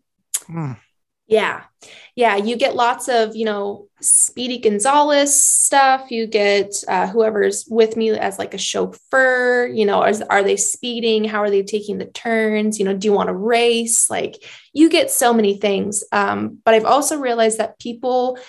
[0.49, 0.77] Mm.
[1.29, 1.63] Yeah.
[2.15, 2.37] Yeah.
[2.37, 6.09] You get lots of, you know, Speedy Gonzalez stuff.
[6.09, 9.67] You get uh, whoever's with me as like a chauffeur.
[9.67, 11.23] You know, is, are they speeding?
[11.23, 12.79] How are they taking the turns?
[12.79, 14.09] You know, do you want to race?
[14.09, 16.03] Like you get so many things.
[16.11, 18.39] Um, but I've also realized that people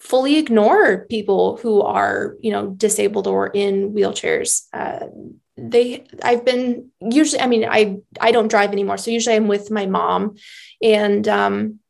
[0.00, 4.66] fully ignore people who are, you know, disabled or in wheelchairs.
[4.72, 5.06] Uh,
[5.60, 9.72] they i've been usually i mean i i don't drive anymore so usually i'm with
[9.72, 10.36] my mom
[10.80, 11.80] and um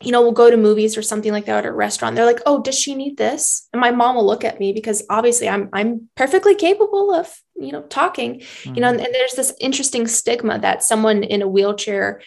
[0.00, 2.16] you know, we'll go to movies or something like that at a restaurant.
[2.16, 5.02] They're like, "Oh, does she need this?" And my mom will look at me because
[5.08, 8.40] obviously I'm I'm perfectly capable of, you know, talking.
[8.40, 8.74] Mm-hmm.
[8.74, 9.06] You know, and, mm-hmm.
[9.06, 12.20] and, there's this interesting stigma that someone in a wheelchair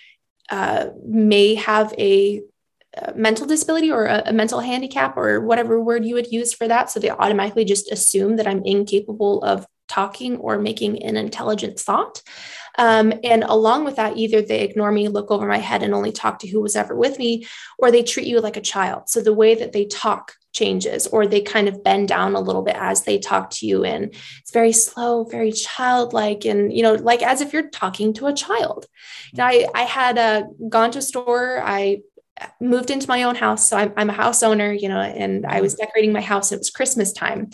[0.49, 2.41] uh, may have a,
[2.93, 6.67] a mental disability or a, a, mental handicap or whatever word you would use for
[6.67, 6.89] that.
[6.89, 12.21] So they automatically just assume that I'm incapable of talking or making an intelligent thought.
[12.77, 16.11] Um, and along with that, either they ignore me, look over my head, and only
[16.11, 17.47] talk to who was ever with me,
[17.79, 19.09] or they treat you like a child.
[19.09, 22.63] So the way that they talk changes, or they kind of bend down a little
[22.63, 23.83] bit as they talk to you.
[23.83, 28.27] And it's very slow, very childlike, and, you know, like as if you're talking to
[28.27, 28.85] a child.
[29.33, 32.01] Now, I, I had uh, gone to a store, I
[32.61, 33.67] moved into my own house.
[33.67, 36.51] So I'm, I'm a house owner, you know, and I was decorating my house.
[36.51, 37.49] It was Christmas time.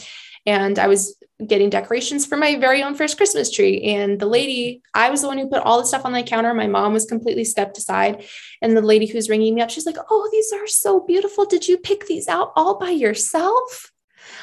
[0.46, 3.82] And I was getting decorations for my very own first Christmas tree.
[3.84, 6.54] And the lady, I was the one who put all the stuff on the counter.
[6.54, 8.26] My mom was completely stepped aside.
[8.62, 11.46] And the lady who's ringing me up, she's like, Oh, these are so beautiful.
[11.46, 13.92] Did you pick these out all by yourself?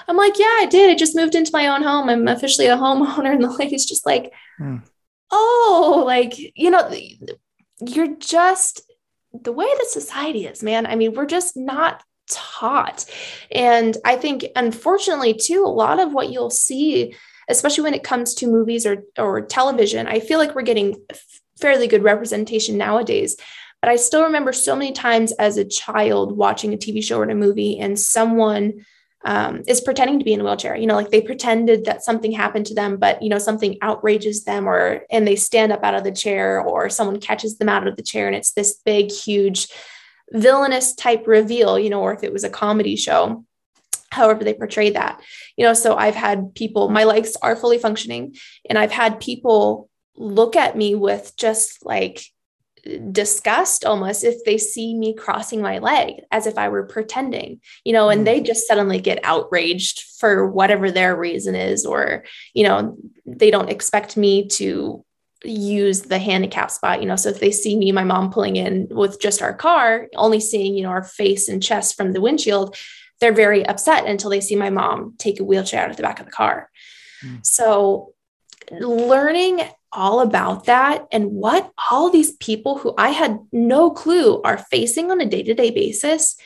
[0.09, 0.91] I'm like, Yeah, I did.
[0.91, 2.09] I just moved into my own home.
[2.09, 3.33] I'm officially a homeowner.
[3.35, 4.79] And the lady's just like, hmm.
[5.31, 6.91] Oh, like, you know,
[7.81, 8.83] you're just
[9.33, 10.87] the way that society is, man.
[10.87, 13.05] I mean, we're just not taught.
[13.51, 17.15] And I think, unfortunately, too, a lot of what you'll see,
[17.49, 20.97] especially when it comes to movies or, or television, I feel like we're getting
[21.61, 23.37] fairly good representation nowadays.
[23.83, 27.25] But I still remember so many times as a child watching a TV show or
[27.25, 28.85] a movie, and someone
[29.25, 30.77] um, is pretending to be in a wheelchair.
[30.77, 34.45] You know, like they pretended that something happened to them, but you know something outrages
[34.45, 37.87] them, or and they stand up out of the chair, or someone catches them out
[37.87, 39.69] of the chair, and it's this big, huge
[40.33, 43.45] villainous type reveal, you know, or if it was a comedy show,
[44.11, 45.21] however they portray that.
[45.57, 48.37] You know, so I've had people, my legs are fully functioning,
[48.69, 52.23] and I've had people look at me with just like
[53.13, 57.93] disgust almost if they see me crossing my leg as if I were pretending, you
[57.93, 58.47] know, and they mm.
[58.47, 64.17] just suddenly get outraged for whatever their reason is, or, you know, they don't expect
[64.17, 65.05] me to
[65.45, 68.87] use the handicap spot you know so if they see me my mom pulling in
[68.91, 72.77] with just our car only seeing you know our face and chest from the windshield
[73.21, 76.21] they're very upset until they see my mom take a wheelchair out of the back
[76.21, 76.71] of the car
[77.25, 77.45] mm.
[77.45, 78.13] so
[78.71, 84.59] learning all about that and what all these people who i had no clue are
[84.59, 86.37] facing on a day-to-day basis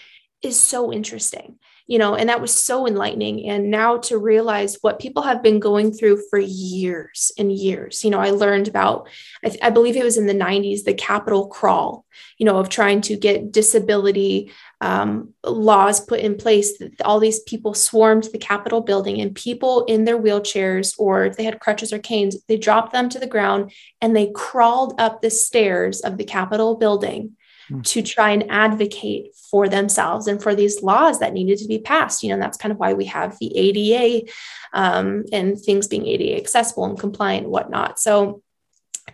[0.40, 3.46] is so interesting you know, and that was so enlightening.
[3.46, 8.10] And now to realize what people have been going through for years and years, you
[8.10, 9.08] know, I learned about,
[9.44, 12.06] I, th- I believe it was in the 90s, the Capitol crawl,
[12.38, 16.72] you know, of trying to get disability um, laws put in place.
[17.04, 21.44] All these people swarmed the Capitol building and people in their wheelchairs, or if they
[21.44, 25.30] had crutches or canes, they dropped them to the ground and they crawled up the
[25.30, 27.36] stairs of the Capitol building.
[27.82, 32.22] To try and advocate for themselves and for these laws that needed to be passed.
[32.22, 34.30] You know, that's kind of why we have the ADA
[34.72, 37.98] um, and things being ADA accessible and compliant and whatnot.
[37.98, 38.42] So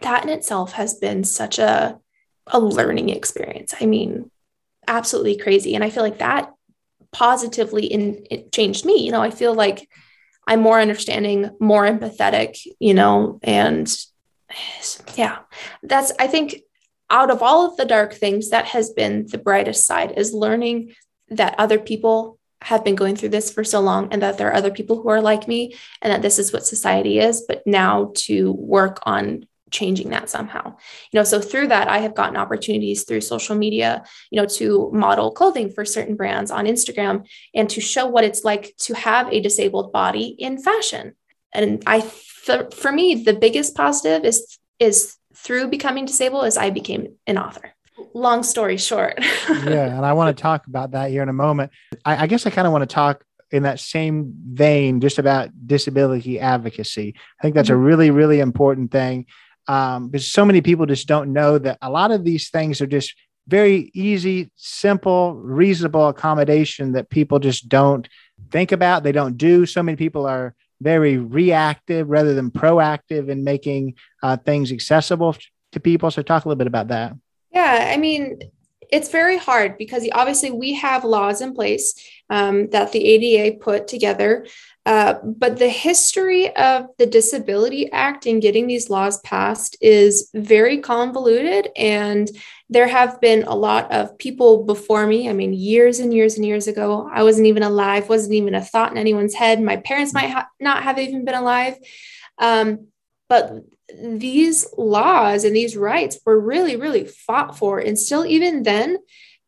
[0.03, 1.99] that in itself has been such a
[2.53, 3.75] a learning experience.
[3.81, 4.31] I mean,
[4.87, 5.75] absolutely crazy.
[5.75, 6.53] And I feel like that
[7.12, 9.05] positively in it changed me.
[9.05, 9.88] You know, I feel like
[10.46, 13.92] I'm more understanding, more empathetic, you know, and
[15.16, 15.38] yeah,
[15.83, 16.62] that's, I think
[17.11, 20.94] out of all of the dark things, that has been the brightest side is learning
[21.29, 24.55] that other people have been going through this for so long and that there are
[24.55, 28.12] other people who are like me and that this is what society is but now
[28.14, 30.77] to work on changing that somehow.
[31.11, 34.90] You know so through that i have gotten opportunities through social media you know to
[34.92, 39.33] model clothing for certain brands on instagram and to show what it's like to have
[39.33, 41.14] a disabled body in fashion.
[41.53, 47.09] And i for me the biggest positive is is through becoming disabled is i became
[47.26, 47.74] an author
[48.14, 49.18] long story short.
[49.48, 51.70] yeah, and I want to talk about that here in a moment.
[52.05, 55.50] I, I guess I kind of want to talk in that same vein just about
[55.66, 57.14] disability advocacy.
[57.38, 57.79] I think that's mm-hmm.
[57.79, 59.26] a really, really important thing
[59.66, 62.87] um, because so many people just don't know that a lot of these things are
[62.87, 63.14] just
[63.48, 68.09] very easy, simple, reasonable accommodation that people just don't
[68.50, 69.03] think about.
[69.03, 69.66] They don't do.
[69.66, 75.37] So many people are very reactive rather than proactive in making uh, things accessible
[75.73, 76.11] to people.
[76.11, 77.14] So, talk a little bit about that.
[77.53, 78.40] Yeah, I mean,
[78.90, 81.95] it's very hard because obviously we have laws in place
[82.29, 84.47] um, that the ADA put together.
[84.87, 90.79] Uh, but the history of the Disability Act and getting these laws passed is very
[90.79, 91.69] convoluted.
[91.77, 92.31] And
[92.71, 95.29] there have been a lot of people before me.
[95.29, 98.64] I mean, years and years and years ago, I wasn't even alive, wasn't even a
[98.64, 99.61] thought in anyone's head.
[99.61, 101.77] My parents might ha- not have even been alive.
[102.38, 102.87] Um,
[103.29, 103.53] but
[104.03, 107.79] these laws and these rights were really, really fought for.
[107.79, 108.99] And still, even then,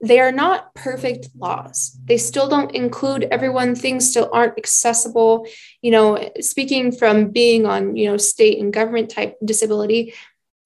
[0.03, 1.97] they are not perfect laws.
[2.05, 3.77] They still don't include everyone.
[3.77, 5.47] Things still aren't accessible.
[5.81, 10.13] You know, speaking from being on, you know, state and government type disability,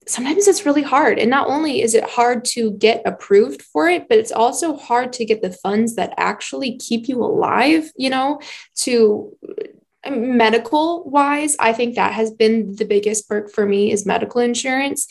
[0.08, 1.18] sometimes it's really hard.
[1.18, 5.12] And not only is it hard to get approved for it, but it's also hard
[5.14, 8.40] to get the funds that actually keep you alive, you know,
[8.76, 9.36] to
[10.04, 14.40] uh, medical wise i think that has been the biggest perk for me is medical
[14.40, 15.08] insurance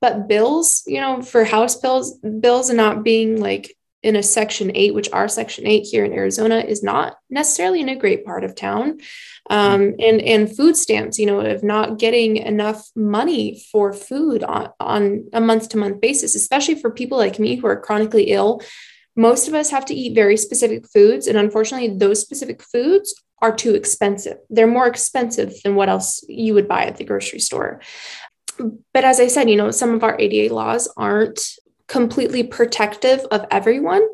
[0.00, 4.70] but bills you know for house bills bills and not being like in a section
[4.74, 8.44] 8 which our section 8 here in arizona is not necessarily in a great part
[8.44, 9.00] of town
[9.48, 14.70] um, and and food stamps you know of not getting enough money for food on,
[14.80, 18.60] on a month to month basis especially for people like me who are chronically ill
[19.18, 23.54] most of us have to eat very specific foods and unfortunately those specific foods are
[23.54, 24.38] too expensive.
[24.48, 27.80] They're more expensive than what else you would buy at the grocery store.
[28.92, 31.40] But as I said, you know, some of our ADA laws aren't
[31.88, 34.06] completely protective of everyone,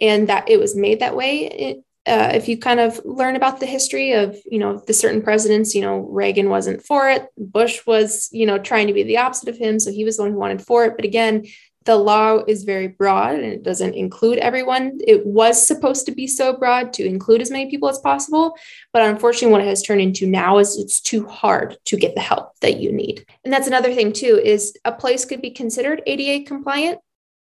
[0.00, 1.46] and that it was made that way.
[1.46, 5.22] It, uh, if you kind of learn about the history of you know the certain
[5.22, 9.16] presidents you know reagan wasn't for it bush was you know trying to be the
[9.16, 11.46] opposite of him so he was the one who wanted for it but again
[11.84, 14.98] the law is very broad and it doesn't include everyone.
[15.06, 18.56] It was supposed to be so broad to include as many people as possible.
[18.92, 22.22] But unfortunately, what it has turned into now is it's too hard to get the
[22.22, 23.26] help that you need.
[23.44, 27.00] And that's another thing, too, is a place could be considered ADA compliant,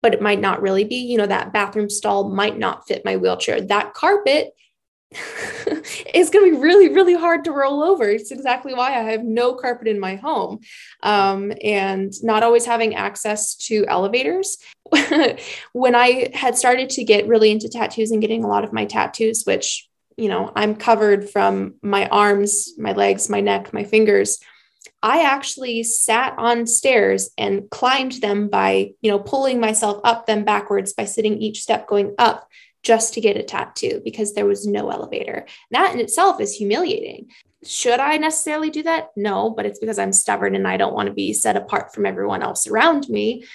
[0.02, 0.96] but it might not really be.
[0.96, 3.62] You know, that bathroom stall might not fit my wheelchair.
[3.62, 4.54] That carpet
[5.67, 8.10] it's going to be really, really hard to roll over.
[8.10, 10.60] It's exactly why I have no carpet in my home
[11.02, 14.58] um, and not always having access to elevators.
[15.73, 18.86] when I had started to get really into tattoos and getting a lot of my
[18.86, 24.39] tattoos, which, you know, I'm covered from my arms, my legs, my neck, my fingers.
[25.02, 30.43] I actually sat on stairs and climbed them by, you know, pulling myself up them
[30.43, 32.47] backwards by sitting each step going up
[32.84, 35.46] just to get a tattoo because there was no elevator.
[35.72, 37.32] That in itself is humiliating.
[37.65, 39.12] Should I necessarily do that?
[39.15, 42.06] No, but it's because I'm stubborn and I don't want to be set apart from
[42.06, 43.46] everyone else around me.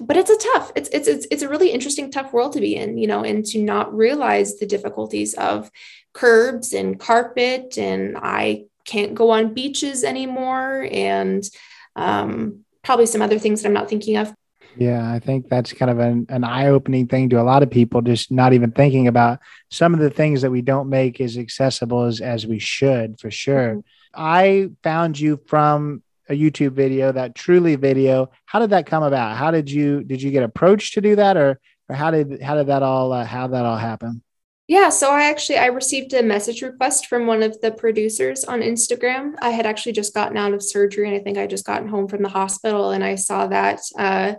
[0.00, 2.74] But it's a tough, it's it's it's, it's a really interesting tough world to be
[2.74, 5.70] in, you know, and to not realize the difficulties of
[6.12, 11.48] curbs and carpet and I can't go on beaches anymore and
[11.94, 14.34] um, probably some other things that I'm not thinking of.
[14.76, 17.70] Yeah, I think that's kind of an, an eye opening thing to a lot of
[17.70, 19.38] people, just not even thinking about
[19.70, 23.30] some of the things that we don't make as accessible as, as we should, for
[23.30, 23.76] sure.
[23.76, 23.80] Mm-hmm.
[24.14, 28.30] I found you from a YouTube video, that truly video.
[28.46, 29.36] How did that come about?
[29.36, 32.54] How did you did you get approached to do that, or or how did how
[32.54, 34.22] did that all uh, how that all happen?
[34.66, 38.60] Yeah, so I actually I received a message request from one of the producers on
[38.60, 39.34] Instagram.
[39.40, 42.08] I had actually just gotten out of surgery, and I think I just gotten home
[42.08, 44.34] from the hospital, and I saw that uh,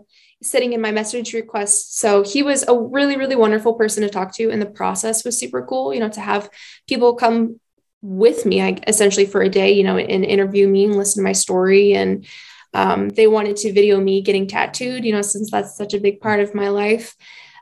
[0.45, 1.97] sitting in my message request.
[1.97, 4.49] So he was a really, really wonderful person to talk to.
[4.51, 6.49] And the process was super cool, you know, to have
[6.87, 7.59] people come
[8.01, 11.27] with me, I, essentially for a day, you know, and interview me and listen to
[11.27, 11.93] my story.
[11.93, 12.25] And
[12.73, 16.19] um, they wanted to video me getting tattooed, you know, since that's such a big
[16.19, 17.15] part of my life.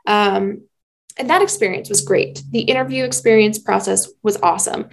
[0.06, 0.62] Um,
[1.16, 2.42] and that experience was great.
[2.50, 4.90] The interview experience process was awesome.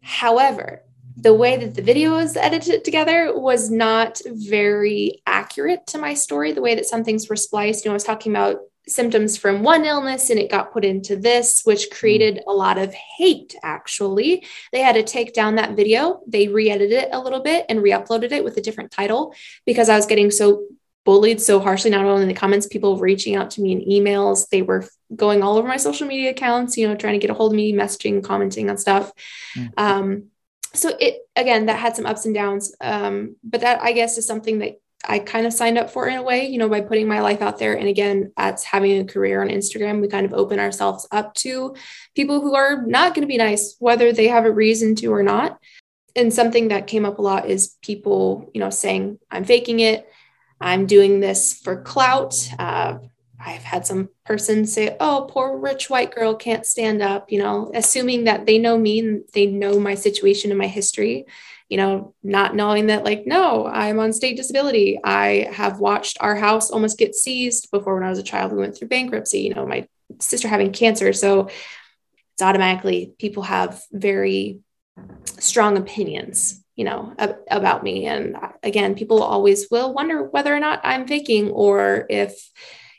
[0.00, 0.82] However,
[1.16, 6.52] the way that the video was edited together was not very accurate to my story.
[6.52, 8.58] The way that some things were spliced, you know, I was talking about
[8.88, 12.94] symptoms from one illness and it got put into this, which created a lot of
[12.94, 14.46] hate, actually.
[14.72, 16.20] They had to take down that video.
[16.26, 19.34] They re edited it a little bit and re uploaded it with a different title
[19.64, 20.64] because I was getting so
[21.04, 24.48] bullied so harshly, not only in the comments, people reaching out to me in emails,
[24.50, 27.34] they were going all over my social media accounts, you know, trying to get a
[27.34, 29.12] hold of me, messaging, commenting on stuff.
[29.56, 29.68] Mm-hmm.
[29.78, 30.24] Um,
[30.76, 34.26] so it again that had some ups and downs um, but that i guess is
[34.26, 37.08] something that i kind of signed up for in a way you know by putting
[37.08, 37.74] my life out there.
[37.74, 40.00] And again as having a career on instagram.
[40.00, 41.74] We kind of open ourselves up to
[42.14, 45.22] people who are not going to be nice whether they have a reason to or
[45.22, 45.58] not.
[46.14, 50.08] And something that came up a lot is people you know saying i'm faking it.
[50.58, 52.98] I'm doing this for clout uh,
[53.46, 57.70] I've had some person say, "Oh, poor rich white girl can't stand up," you know,
[57.74, 61.26] assuming that they know me and they know my situation and my history,
[61.68, 64.98] you know, not knowing that like, no, I'm on state disability.
[65.04, 68.50] I have watched our house almost get seized before when I was a child.
[68.50, 69.86] We went through bankruptcy, you know, my
[70.20, 71.48] sister having cancer, so
[72.34, 74.58] it's automatically people have very
[75.38, 80.54] strong opinions you know ab- about me and uh, again people always will wonder whether
[80.54, 82.50] or not i'm faking or if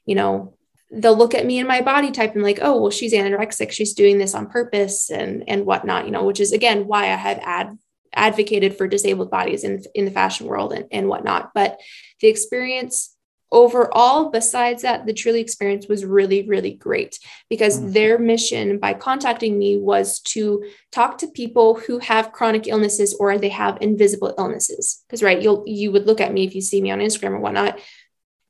[0.08, 0.55] you know,
[0.91, 3.72] they'll look at me and my body type and like, oh, well, she's anorexic.
[3.72, 7.16] She's doing this on purpose and and whatnot, you know, which is again why I
[7.16, 7.78] have ad
[8.14, 11.51] advocated for disabled bodies in, in the fashion world and, and whatnot.
[11.53, 11.80] But
[12.20, 13.16] the experience
[13.51, 17.93] overall, besides that, the Truly experience was really, really great because mm.
[17.93, 23.38] their mission by contacting me was to talk to people who have chronic illnesses or
[23.38, 25.03] they have invisible illnesses.
[25.08, 27.39] Because right, you'll you would look at me if you see me on Instagram or
[27.39, 27.80] whatnot.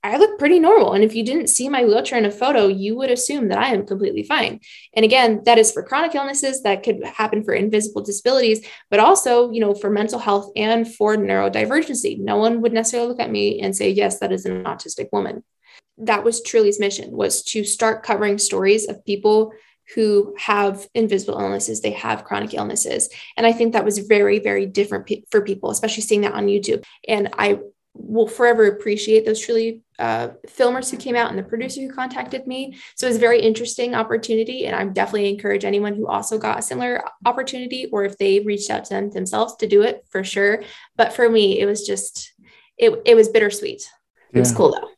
[0.07, 0.93] I look pretty normal.
[0.93, 3.73] And if you didn't see my wheelchair in a photo, you would assume that I
[3.73, 4.61] am completely fine.
[4.95, 9.51] And again, that is for chronic illnesses that could happen for invisible disabilities, but also,
[9.51, 12.19] you know, for mental health and for neurodivergency.
[12.19, 15.43] No one would necessarily look at me and say, yes, that is an autistic woman.
[15.97, 19.51] That was Truly's mission was to start covering stories of people
[19.95, 23.09] who have invisible illnesses, they have chronic illnesses.
[23.35, 26.83] And I think that was very, very different for people, especially seeing that on YouTube.
[27.07, 27.59] And I
[27.99, 32.45] will forever appreciate those truly uh, filmers who came out and the producer who contacted
[32.45, 32.77] me.
[32.95, 34.65] So it was a very interesting opportunity.
[34.65, 38.69] And I definitely encourage anyone who also got a similar opportunity or if they reached
[38.69, 40.63] out to them themselves to do it for sure.
[40.95, 42.33] But for me, it was just,
[42.77, 43.81] it, it was bittersweet.
[43.81, 43.89] It
[44.33, 44.39] yeah.
[44.39, 44.89] was cool though.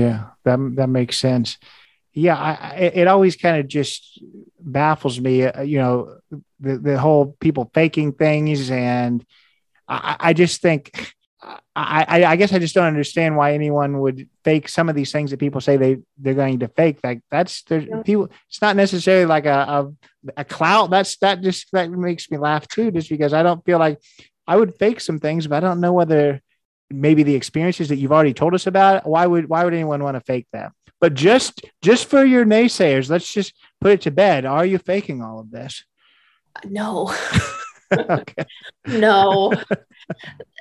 [0.00, 1.58] Yeah, that, that makes sense.
[2.12, 4.20] Yeah, I, it always kind of just
[4.58, 6.18] baffles me, uh, you know,
[6.58, 8.70] the, the whole people faking things.
[8.70, 9.24] And
[9.86, 11.14] I, I just think,
[11.74, 15.30] I, I guess I just don't understand why anyone would fake some of these things
[15.30, 16.98] that people say they they're going to fake.
[17.02, 18.02] Like that's the yeah.
[18.02, 18.30] people.
[18.48, 19.92] It's not necessarily like a, a
[20.36, 20.90] a clout.
[20.90, 23.98] That's that just that makes me laugh too, just because I don't feel like
[24.46, 26.42] I would fake some things, but I don't know whether
[26.90, 29.06] maybe the experiences that you've already told us about.
[29.06, 30.72] Why would why would anyone want to fake that?
[31.00, 34.44] But just just for your naysayers, let's just put it to bed.
[34.44, 35.84] Are you faking all of this?
[36.66, 37.14] No.
[37.92, 38.44] okay.
[38.86, 39.52] No.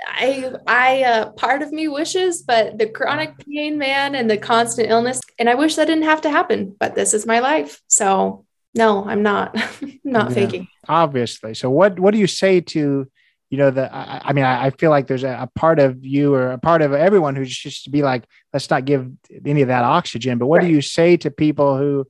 [0.07, 4.89] I I uh, part of me wishes, but the chronic pain, man, and the constant
[4.89, 6.75] illness, and I wish that didn't have to happen.
[6.79, 9.55] But this is my life, so no, I'm not
[10.03, 10.67] not yeah, faking.
[10.87, 11.53] Obviously.
[11.53, 13.09] So what what do you say to
[13.49, 16.05] you know the I, I mean I, I, feel like there's a, a, part of
[16.05, 19.11] you or a part of everyone who's just to be like let's not give
[19.45, 20.37] any of that oxygen.
[20.37, 20.67] But what right.
[20.67, 22.07] do you say to people who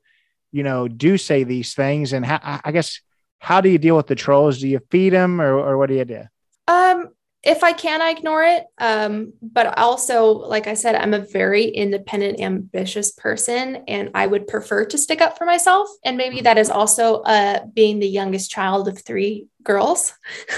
[0.51, 2.99] you know do say these things and I guess
[3.39, 4.59] how do you deal with the trolls?
[4.59, 6.23] Do you feed them or, or what do you do?
[6.67, 7.09] Um,
[7.41, 8.65] if I can, I ignore it.
[8.79, 14.47] Um, but also, like I said, I'm a very independent, ambitious person, and I would
[14.47, 15.87] prefer to stick up for myself.
[16.03, 20.13] And maybe that is also uh, being the youngest child of three girls.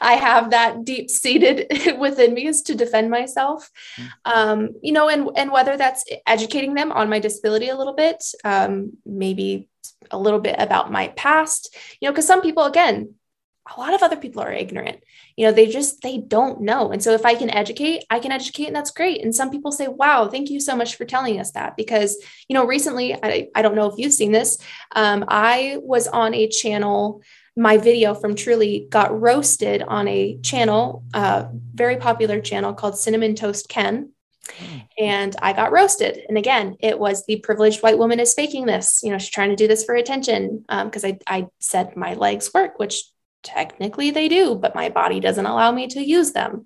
[0.00, 1.66] I have that deep seated
[1.98, 3.70] within me is to defend myself.
[3.96, 4.08] Mm.
[4.24, 8.24] Um, you know, and and whether that's educating them on my disability a little bit,
[8.44, 9.68] um, maybe
[10.10, 13.14] a little bit about my past, you know, because some people, again,
[13.74, 15.02] a lot of other people are ignorant.
[15.36, 16.90] You know, they just they don't know.
[16.90, 19.22] And so if I can educate, I can educate and that's great.
[19.22, 22.16] And some people say, "Wow, thank you so much for telling us that." Because,
[22.48, 24.58] you know, recently I, I don't know if you've seen this.
[24.94, 27.22] Um, I was on a channel
[27.58, 32.98] my video from Truly got roasted on a channel, a uh, very popular channel called
[32.98, 34.10] Cinnamon Toast Ken
[34.98, 36.20] and I got roasted.
[36.28, 39.00] And again, it was the privileged white woman is faking this.
[39.02, 42.14] You know, she's trying to do this for attention because um, I, I said my
[42.14, 43.04] legs work, which
[43.46, 46.64] technically they do, but my body doesn't allow me to use them.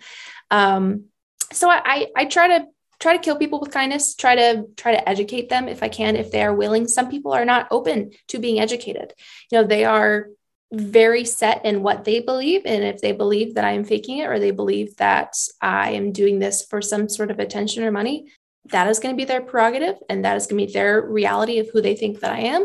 [0.51, 1.05] Um,
[1.53, 2.66] so I, I, I try to
[2.99, 6.16] try to kill people with kindness try to try to educate them if i can
[6.16, 6.87] if they are willing.
[6.87, 9.14] Some people are not open to being educated.
[9.51, 10.28] You know they are
[10.72, 14.28] very set in what they believe and if they believe that i am faking it
[14.28, 18.26] or they believe that i am doing this for some sort of attention or money
[18.66, 21.59] that is going to be their prerogative and that is going to be their reality
[21.59, 22.64] of who they think that i am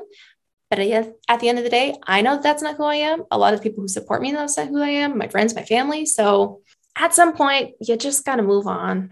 [0.75, 3.23] but at the end of the day i know that that's not who i am
[3.31, 5.55] a lot of people who support me know that's not who i am my friends
[5.55, 6.61] my family so
[6.97, 9.11] at some point you just got to move on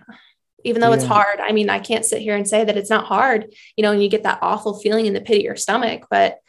[0.63, 0.95] even though yeah.
[0.95, 1.39] it's hard.
[1.39, 4.01] I mean, I can't sit here and say that it's not hard, you know, and
[4.01, 6.39] you get that awful feeling in the pit of your stomach, but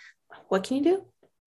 [0.48, 1.04] what can you do?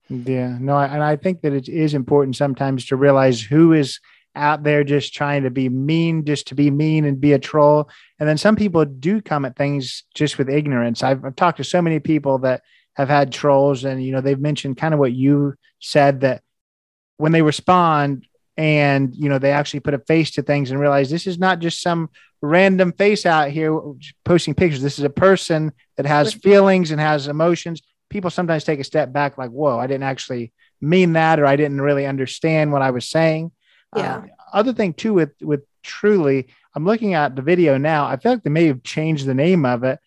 [0.10, 4.00] Yeah, no, and I think that it is important sometimes to realize who is
[4.36, 7.90] out there just trying to be mean, just to be mean and be a troll.
[8.20, 11.04] And then some people do come at things just with ignorance.
[11.04, 12.62] I've, I've talked to so many people that
[12.98, 16.42] have had trolls, and you know, they've mentioned kind of what you said that
[17.18, 18.28] when they respond,
[18.58, 21.60] and you know they actually put a face to things and realize this is not
[21.60, 22.10] just some
[22.42, 23.80] random face out here
[24.26, 24.82] posting pictures.
[24.82, 27.84] This is a person that has feelings and has emotions.
[28.10, 31.56] People sometimes take a step back like whoa i didn't actually mean that or i
[31.56, 33.52] didn't really understand what i was saying.
[33.96, 34.18] Yeah.
[34.18, 34.22] uh,
[34.54, 38.08] other thing too with with truly i'm looking at the video now.
[38.08, 40.00] I feel like they may have changed the name of it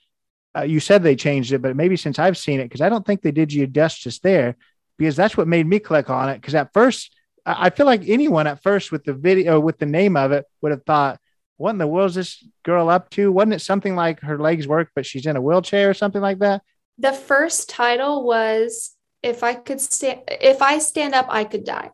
[0.57, 3.07] uh, you said they changed it but maybe since i've seen it because i don't
[3.07, 4.57] think they did you justice there
[4.99, 7.15] because that's what made me click on it because at first
[7.47, 10.73] I feel like anyone at first with the video with the name of it would
[10.73, 11.21] have thought,
[11.57, 13.31] what in the world is this girl up to?
[13.31, 16.39] Wasn't it something like her legs work, but she's in a wheelchair or something like
[16.39, 16.63] that?
[16.99, 21.91] The first title was if I could stand if I stand up, I could die.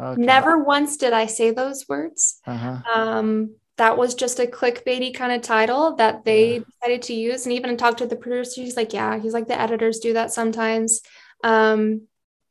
[0.00, 0.20] Okay.
[0.20, 2.40] Never once did I say those words.
[2.46, 2.82] Uh-huh.
[2.94, 7.46] Um, that was just a clickbaity kind of title that they decided to use.
[7.46, 10.32] And even talked to the producer, he's like, Yeah, he's like, the editors do that
[10.32, 11.00] sometimes.
[11.42, 12.02] Um,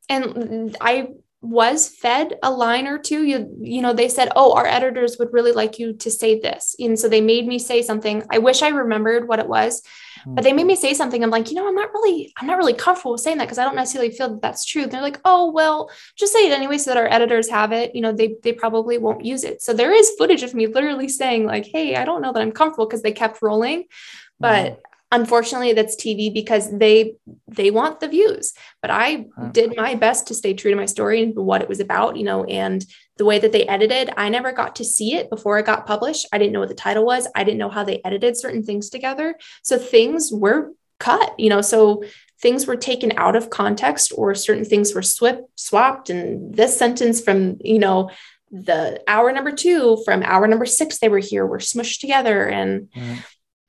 [0.09, 1.09] and I
[1.49, 5.33] was fed a line or two you you know they said oh our editors would
[5.33, 6.75] really like you to say this.
[6.79, 8.23] And so they made me say something.
[8.31, 9.81] I wish i remembered what it was
[10.29, 10.67] but they made mm-hmm.
[10.67, 11.23] me say something.
[11.23, 13.57] I'm like you know i'm not really i'm not really comfortable with saying that because
[13.57, 14.85] i don't necessarily feel that that's true.
[14.85, 17.95] They're like oh well just say it anyway so that our editors have it.
[17.95, 19.61] You know they they probably won't use it.
[19.61, 22.51] So there is footage of me literally saying like hey i don't know that i'm
[22.51, 23.85] comfortable because they kept rolling.
[24.39, 24.81] But mm-hmm.
[25.11, 27.15] Unfortunately that's tv because they
[27.47, 28.53] they want the views.
[28.81, 31.79] But i did my best to stay true to my story and what it was
[31.79, 32.85] about you know and
[33.17, 34.11] the way that they edited.
[34.15, 36.27] I never got to see it before it got published.
[36.31, 37.27] I didn't know what the title was.
[37.35, 39.35] I didn't know how they edited certain things together.
[39.63, 42.03] So things were cut you know so
[42.41, 46.09] things were taken out of context or certain things were sw- swapped.
[46.09, 48.09] And this sentence from you know
[48.51, 52.47] the hour number two from hour number six they were here were smushed together.
[52.47, 53.17] And mm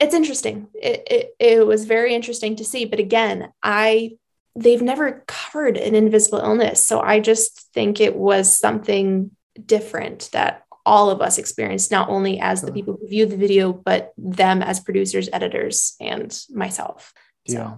[0.01, 0.69] it's interesting.
[0.75, 2.85] It, it, it was very interesting to see.
[2.85, 4.13] But again, I
[4.55, 6.83] they've never covered an invisible illness.
[6.83, 9.31] So I just think it was something
[9.65, 13.73] different that all of us experienced, not only as the people who viewed the video,
[13.73, 17.13] but them as producers, editors, and myself.
[17.45, 17.55] Yeah.
[17.55, 17.77] So, yeah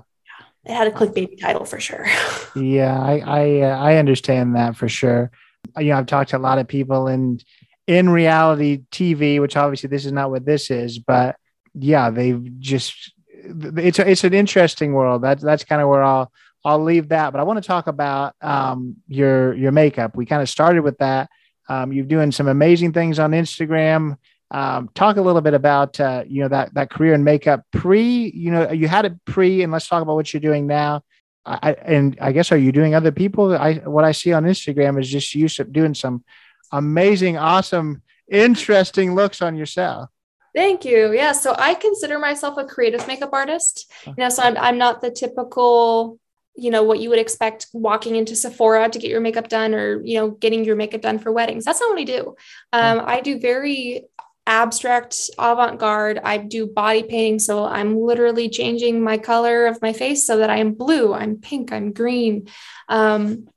[0.65, 2.07] it had a clickbait title for sure.
[2.57, 5.31] yeah, I I, uh, I understand that for sure.
[5.79, 7.41] You know, I've talked to a lot of people in
[7.87, 11.37] in reality TV, which obviously this is not what this is, but
[11.75, 15.23] yeah, they've just it's a, it's an interesting world.
[15.23, 16.33] That's that's kind of where I'll
[16.65, 17.33] I'll leave that.
[17.33, 20.17] But I want to talk about um, your your makeup.
[20.17, 21.31] We kind of started with that.
[21.69, 24.17] Um, you're doing some amazing things on Instagram.
[24.51, 28.31] Um, talk a little bit about uh, you know that that career in makeup pre.
[28.35, 31.03] You know you had it pre, and let's talk about what you're doing now.
[31.47, 33.57] I, and I guess are you doing other people?
[33.57, 36.25] I what I see on Instagram is just you doing some
[36.71, 40.11] amazing, awesome, interesting looks on yourself.
[40.55, 41.13] Thank you.
[41.13, 41.33] Yeah.
[41.33, 43.91] So I consider myself a creative makeup artist.
[44.07, 46.19] You know, so I'm, I'm not the typical,
[46.57, 50.03] you know, what you would expect walking into Sephora to get your makeup done or,
[50.03, 51.65] you know, getting your makeup done for weddings.
[51.65, 52.35] That's not what I do.
[52.73, 54.07] Um, I do very
[54.47, 56.19] abstract avant garde.
[56.23, 57.39] I do body painting.
[57.39, 61.37] So I'm literally changing my color of my face so that I am blue, I'm
[61.37, 62.49] pink, I'm green.
[62.89, 63.49] Um,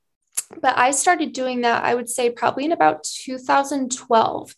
[0.60, 4.54] but I started doing that, I would say, probably in about 2012.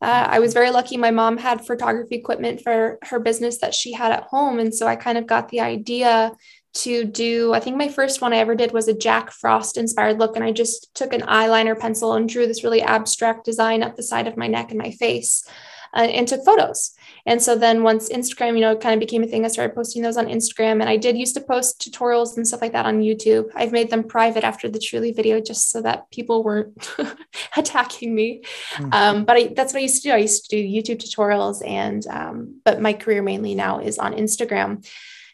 [0.00, 0.96] Uh, I was very lucky.
[0.96, 4.58] My mom had photography equipment for her business that she had at home.
[4.58, 6.32] And so I kind of got the idea
[6.74, 10.18] to do, I think my first one I ever did was a Jack Frost inspired
[10.18, 10.36] look.
[10.36, 14.02] And I just took an eyeliner pencil and drew this really abstract design up the
[14.02, 15.48] side of my neck and my face
[15.94, 16.95] uh, and took photos.
[17.26, 20.02] And so then once Instagram, you know, kind of became a thing, I started posting
[20.02, 20.80] those on Instagram.
[20.80, 23.50] And I did used to post tutorials and stuff like that on YouTube.
[23.54, 26.88] I've made them private after the Truly video just so that people weren't
[27.56, 28.42] attacking me.
[28.74, 28.92] Mm-hmm.
[28.92, 30.14] Um, but I, that's what I used to do.
[30.14, 34.14] I used to do YouTube tutorials and, um, but my career mainly now is on
[34.14, 34.86] Instagram.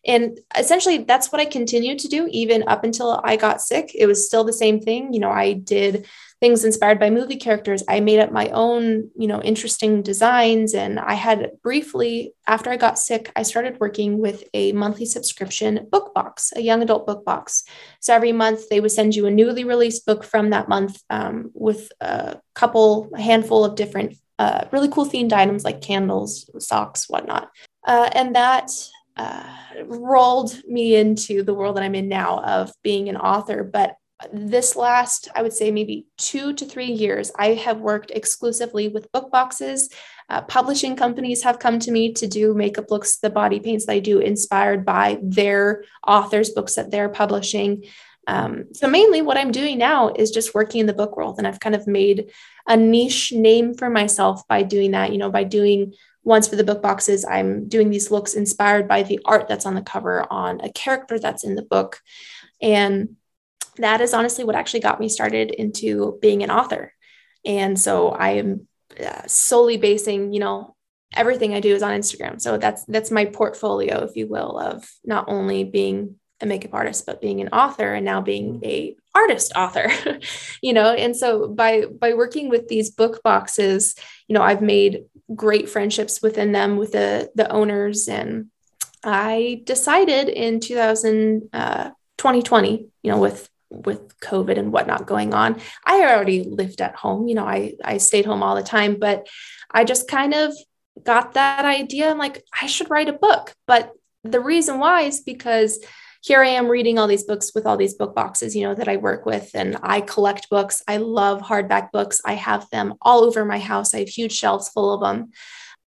[0.04, 3.92] And essentially, that's what I continued to do even up until I got sick.
[3.94, 5.12] It was still the same thing.
[5.12, 6.06] You know, I did
[6.42, 7.84] things inspired by movie characters.
[7.88, 10.74] I made up my own, you know, interesting designs.
[10.74, 15.86] And I had briefly, after I got sick, I started working with a monthly subscription
[15.92, 17.62] book box, a young adult book box.
[18.00, 21.52] So every month they would send you a newly released book from that month um,
[21.54, 27.08] with a couple, a handful of different uh, really cool themed items like candles, socks,
[27.08, 27.50] whatnot.
[27.86, 28.68] Uh, and that
[29.16, 29.44] uh,
[29.84, 33.62] rolled me into the world that I'm in now of being an author.
[33.64, 33.96] But
[34.32, 39.10] this last, I would say maybe two to three years, I have worked exclusively with
[39.12, 39.90] book boxes.
[40.28, 43.92] Uh, publishing companies have come to me to do makeup looks, the body paints that
[43.92, 47.84] I do, inspired by their authors' books that they're publishing.
[48.28, 51.38] Um, so, mainly what I'm doing now is just working in the book world.
[51.38, 52.30] And I've kind of made
[52.68, 55.94] a niche name for myself by doing that, you know, by doing
[56.24, 59.74] once for the book boxes, I'm doing these looks inspired by the art that's on
[59.74, 62.00] the cover on a character that's in the book.
[62.60, 63.16] And
[63.76, 66.92] that is honestly what actually got me started into being an author.
[67.44, 68.68] And so I am
[69.04, 70.76] uh, solely basing, you know,
[71.14, 72.40] everything I do is on Instagram.
[72.40, 77.06] So that's that's my portfolio, if you will, of not only being a makeup artist,
[77.06, 78.64] but being an author and now being mm-hmm.
[78.64, 79.90] a artist author,
[80.62, 80.92] you know.
[80.92, 83.94] And so by by working with these book boxes,
[84.32, 85.04] you know, I've made
[85.36, 88.46] great friendships within them with the the owners and
[89.04, 95.60] I decided in 2000, uh, 2020, you know, with with COVID and whatnot going on.
[95.84, 99.26] I already lived at home, you know, I, I stayed home all the time, but
[99.70, 100.54] I just kind of
[101.04, 102.10] got that idea.
[102.10, 103.52] I'm like, I should write a book.
[103.66, 103.92] But
[104.24, 105.78] the reason why is because
[106.22, 108.88] here I am reading all these books with all these book boxes, you know, that
[108.88, 110.82] I work with, and I collect books.
[110.86, 112.20] I love hardback books.
[112.24, 113.92] I have them all over my house.
[113.92, 115.32] I have huge shelves full of them.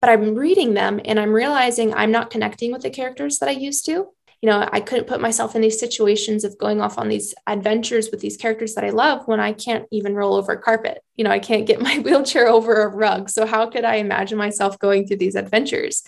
[0.01, 3.53] But I'm reading them and I'm realizing I'm not connecting with the characters that I
[3.53, 4.09] used to
[4.43, 8.09] you know, I couldn't put myself in these situations of going off on these adventures
[8.11, 11.01] with these characters that I love when I can't even roll over carpet.
[11.15, 13.29] You know, I can't get my wheelchair over a rug.
[13.29, 16.03] So, how could I imagine myself going through these adventures?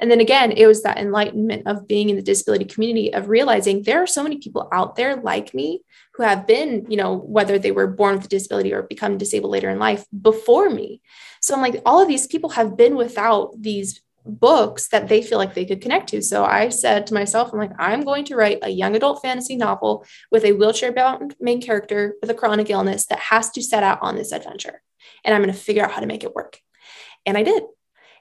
[0.00, 3.82] And then again, it was that enlightenment of being in the disability community, of realizing
[3.82, 5.82] there are so many people out there like me
[6.14, 9.52] who have been, you know, whether they were born with a disability or become disabled
[9.52, 11.02] later in life before me.
[11.40, 15.38] So I'm like, all of these people have been without these books that they feel
[15.38, 16.22] like they could connect to.
[16.22, 19.56] So I said to myself, I'm like, I'm going to write a young adult fantasy
[19.56, 23.82] novel with a wheelchair bound main character with a chronic illness that has to set
[23.82, 24.82] out on this adventure.
[25.24, 26.58] And I'm going to figure out how to make it work.
[27.26, 27.62] And I did.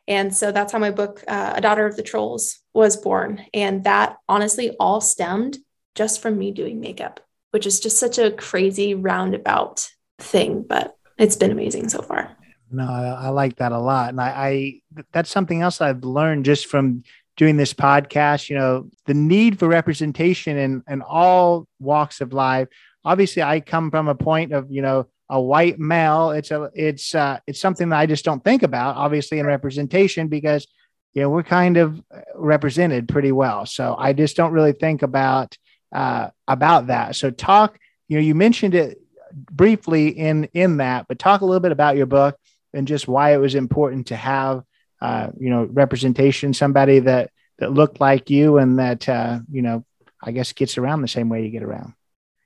[0.09, 3.45] And so that's how my book, uh, A Daughter of the Trolls, was born.
[3.53, 5.57] And that honestly all stemmed
[5.93, 7.19] just from me doing makeup,
[7.51, 9.87] which is just such a crazy roundabout
[10.17, 12.35] thing, but it's been amazing so far.
[12.71, 16.45] No, I, I like that a lot, and I, I that's something else I've learned
[16.45, 17.03] just from
[17.35, 18.49] doing this podcast.
[18.49, 22.67] You know, the need for representation in in all walks of life.
[23.03, 26.31] Obviously, I come from a point of you know a white male.
[26.31, 28.97] It's a it's uh, it's something that I just don't think about.
[28.97, 30.67] Obviously, in representation because
[31.13, 32.01] you know we're kind of
[32.35, 33.65] represented pretty well.
[33.65, 35.57] So I just don't really think about
[35.93, 37.15] uh, about that.
[37.15, 37.77] So talk.
[38.07, 38.99] You know, you mentioned it
[39.33, 42.37] briefly in in that, but talk a little bit about your book
[42.73, 44.63] and just why it was important to have
[45.01, 49.85] uh, you know representation somebody that that looked like you and that uh, you know
[50.21, 51.93] i guess gets around the same way you get around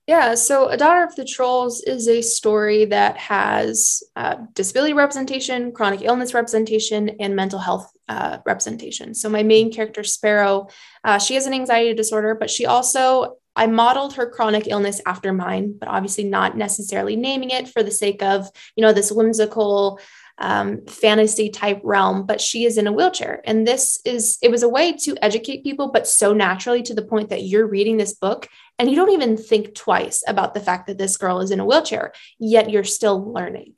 [0.08, 5.72] yeah so a daughter of the trolls is a story that has uh, disability representation
[5.72, 9.14] chronic illness representation and mental health uh, representation.
[9.14, 10.68] So my main character sparrow
[11.04, 15.32] uh, she has an anxiety disorder but she also I modeled her chronic illness after
[15.32, 20.00] mine, but obviously not necessarily naming it for the sake of, you know, this whimsical
[20.40, 23.42] um, fantasy type realm, but she is in a wheelchair.
[23.46, 27.06] And this is, it was a way to educate people, but so naturally to the
[27.06, 28.48] point that you're reading this book
[28.80, 31.66] and you don't even think twice about the fact that this girl is in a
[31.66, 33.74] wheelchair, yet you're still learning.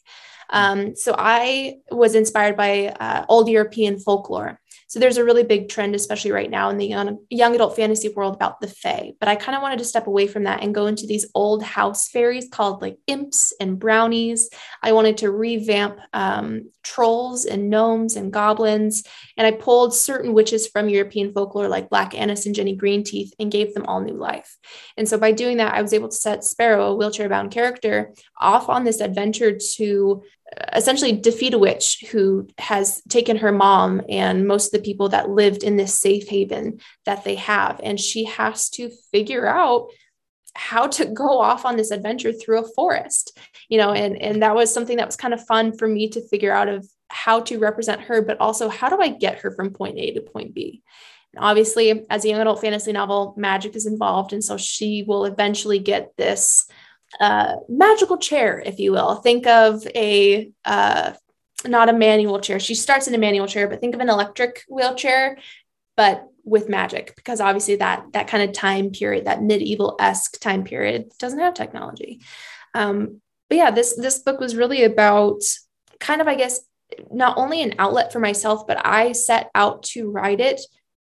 [0.50, 4.60] Um, so I was inspired by uh, old European folklore.
[4.88, 8.10] So there's a really big trend, especially right now in the young, young adult fantasy
[8.10, 9.14] world about the Fae.
[9.20, 11.64] But I kind of wanted to step away from that and go into these old
[11.64, 14.50] house fairies called like imps and brownies.
[14.84, 19.04] I wanted to revamp um, trolls and gnomes and goblins.
[19.38, 23.52] And I pulled certain witches from European folklore like Black Annis and Jenny Greenteeth and
[23.52, 24.56] gave them all new life.
[24.98, 28.14] And so by doing that, I was able to set Sparrow, a wheelchair bound character,
[28.40, 30.24] off on this adventure to
[30.74, 35.30] essentially defeat a witch who has taken her mom and most of the people that
[35.30, 37.80] lived in this safe haven that they have.
[37.84, 39.90] And she has to figure out
[40.54, 43.38] how to go off on this adventure through a forest
[43.68, 46.26] you know and and that was something that was kind of fun for me to
[46.30, 49.74] figure out of how to represent her but also how do i get her from
[49.74, 50.82] point a to point b
[51.36, 54.34] and obviously, as a young adult fantasy novel, magic is involved.
[54.34, 56.68] And so she will eventually get this
[57.20, 59.16] uh, magical chair, if you will.
[59.16, 61.14] Think of a, uh,
[61.66, 62.60] not a manual chair.
[62.60, 65.38] She starts in a manual chair, but think of an electric wheelchair,
[65.96, 70.64] but with magic, because obviously that that kind of time period, that medieval esque time
[70.64, 72.22] period, doesn't have technology.
[72.74, 75.42] Um, but yeah, this this book was really about
[76.00, 76.60] kind of, I guess,
[77.12, 80.62] not only an outlet for myself, but I set out to write it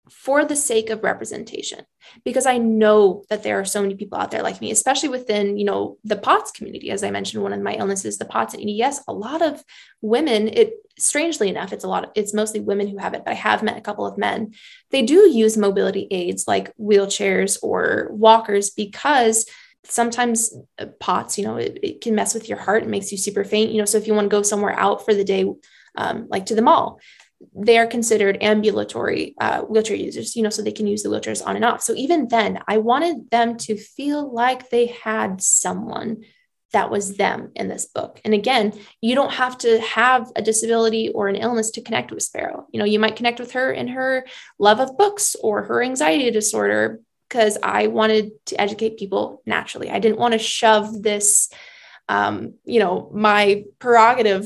[0.09, 1.79] for the sake of representation
[2.23, 5.57] because i know that there are so many people out there like me especially within
[5.57, 6.89] you know the pots community.
[6.89, 9.63] As i mentioned one of my illnesses the pots and yes a lot of
[10.01, 13.31] women it strangely enough it's a lot of, it's mostly women who have it but
[13.31, 14.53] i have met a couple of men.
[14.91, 19.45] They do use mobility aids like wheelchairs or walkers because
[19.89, 23.17] sometimes uh, pots you know it, it can mess with your heart and makes you
[23.17, 25.45] super faint you know so if you want to go somewhere out for the day
[25.95, 26.99] um, like to the mall
[27.55, 31.45] they are considered ambulatory uh, wheelchair users, you know, so they can use the wheelchairs
[31.45, 31.81] on and off.
[31.81, 36.23] So even then, I wanted them to feel like they had someone
[36.73, 38.19] that was them in this book.
[38.25, 42.23] And again, you don't have to have a disability or an illness to connect with
[42.23, 42.67] Sparrow.
[42.71, 44.25] You know, you might connect with her in her
[44.59, 49.89] love of books or her anxiety disorder because I wanted to educate people naturally.
[49.89, 51.49] I didn't want to shove this
[52.09, 54.45] um, you know, my prerogative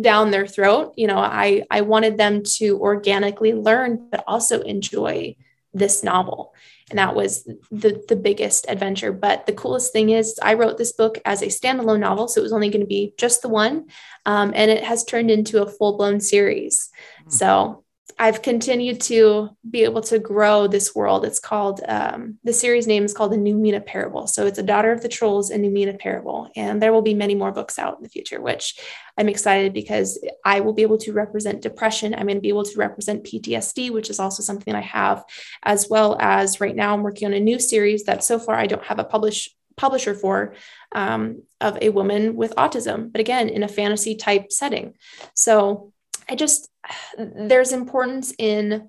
[0.00, 0.94] down their throat.
[0.96, 5.36] You know, I I wanted them to organically learn, but also enjoy
[5.74, 6.54] this novel.
[6.90, 9.12] And that was the the biggest adventure.
[9.12, 12.44] But the coolest thing is, I wrote this book as a standalone novel, so it
[12.44, 13.88] was only going to be just the one,
[14.26, 16.90] um, and it has turned into a full blown series.
[17.20, 17.30] Mm-hmm.
[17.30, 17.81] So
[18.22, 21.24] I've continued to be able to grow this world.
[21.24, 24.28] It's called um, the series name is called the Numina Parable.
[24.28, 27.34] So it's a Daughter of the Trolls and Numina Parable, and there will be many
[27.34, 28.78] more books out in the future, which
[29.18, 32.14] I'm excited because I will be able to represent depression.
[32.14, 35.24] I'm going to be able to represent PTSD, which is also something I have,
[35.64, 38.68] as well as right now I'm working on a new series that so far I
[38.68, 40.54] don't have a publish publisher for
[40.94, 44.94] um, of a woman with autism, but again in a fantasy type setting.
[45.34, 45.92] So
[46.32, 46.70] I just
[47.18, 48.88] there's importance in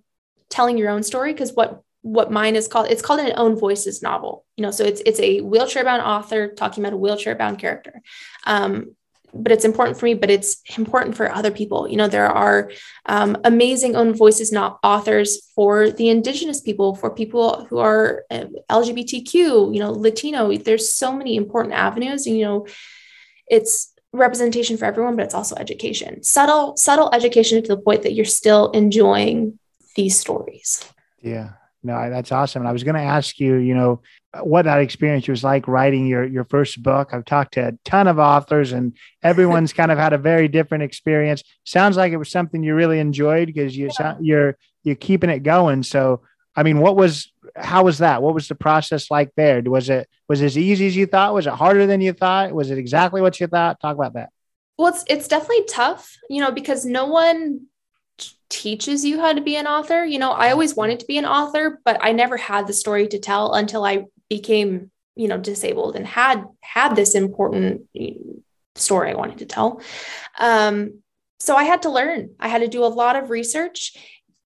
[0.50, 4.02] telling your own story because what what mine is called it's called an own voices
[4.02, 7.60] novel you know so it's it's a wheelchair bound author talking about a wheelchair bound
[7.60, 8.02] character.
[8.46, 8.96] Um,
[9.36, 11.90] but it's important for me but it's important for other people.
[11.90, 12.72] You know there are
[13.08, 18.46] um, amazing own voices not authors for the indigenous people for people who are uh,
[18.70, 20.56] lgbtq you know latino.
[20.56, 22.68] There's so many important avenues you know
[23.48, 26.24] it's representation for everyone, but it's also education.
[26.24, 29.60] Subtle, subtle education to the point that you're still enjoying
[29.96, 30.86] these stories.
[31.22, 31.52] Yeah.
[31.86, 32.62] No, that's awesome.
[32.62, 34.02] And I was going to ask you, you know,
[34.42, 37.10] what that experience was like writing your your first book.
[37.12, 40.84] I've talked to a ton of authors, and everyone's kind of had a very different
[40.84, 41.44] experience.
[41.66, 44.16] Sounds like it was something you really enjoyed because you yeah.
[44.20, 45.84] you're you're keeping it going.
[45.84, 46.22] So,
[46.56, 48.22] I mean, what was how was that?
[48.22, 49.62] What was the process like there?
[49.62, 51.34] Was it was it as easy as you thought?
[51.34, 52.52] Was it harder than you thought?
[52.54, 53.80] Was it exactly what you thought?
[53.80, 54.30] Talk about that.
[54.78, 57.68] Well, it's it's definitely tough, you know, because no one
[58.50, 60.06] teaches you how to be an author.
[60.06, 63.08] You know, I always wanted to be an author, but I never had the story
[63.08, 67.88] to tell until I became, you know, disabled and had had this important
[68.76, 69.82] story I wanted to tell.
[70.40, 71.02] Um,
[71.40, 72.36] so I had to learn.
[72.40, 73.98] I had to do a lot of research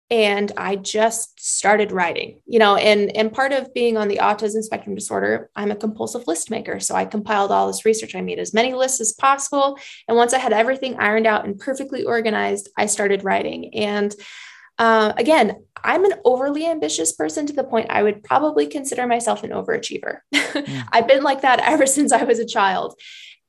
[0.09, 4.63] and i just started writing you know and and part of being on the autism
[4.63, 6.79] spectrum disorder i'm a compulsive list maker.
[6.79, 8.15] So i compiled all this research.
[8.15, 9.77] I made as many lists as possible.
[10.07, 13.73] And once i had everything ironed out and perfectly organized i started writing.
[13.75, 14.15] And
[14.79, 19.43] uh, again i'm an overly ambitious person to the point i would probably consider myself
[19.43, 20.19] an overachiever.
[20.33, 20.87] Mm.
[20.91, 22.95] i've been like that ever since i was a child.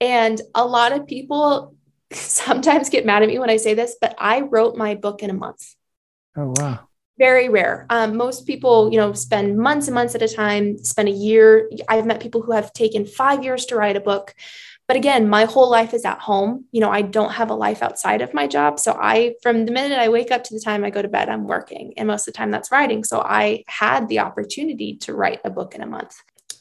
[0.01, 1.75] And a lot of people
[2.13, 5.29] sometimes get mad at me when i say this but i wrote my book in
[5.29, 5.75] a month
[6.39, 6.79] Oh, wow.
[7.19, 7.85] Very rare.
[7.91, 11.69] Um, most people, you know, spend months and months at a time, spend a year.
[11.89, 14.35] I've met people who have taken five years to write a book.
[14.87, 16.67] But again, my whole life is at home.
[16.71, 18.79] You know, I don't have a life outside of my job.
[18.79, 21.29] So I, from the minute I wake up to the time I go to bed,
[21.29, 21.93] I'm working.
[21.97, 23.03] And most of the time that's writing.
[23.03, 26.15] So I had the opportunity to write a book in a month.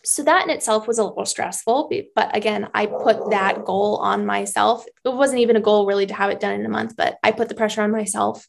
[0.04, 1.92] So that in itself was a little stressful.
[2.16, 4.86] But again, I put that goal on myself.
[5.06, 7.32] It wasn't even a goal really to have it done in a month, but I
[7.32, 8.48] put the pressure on myself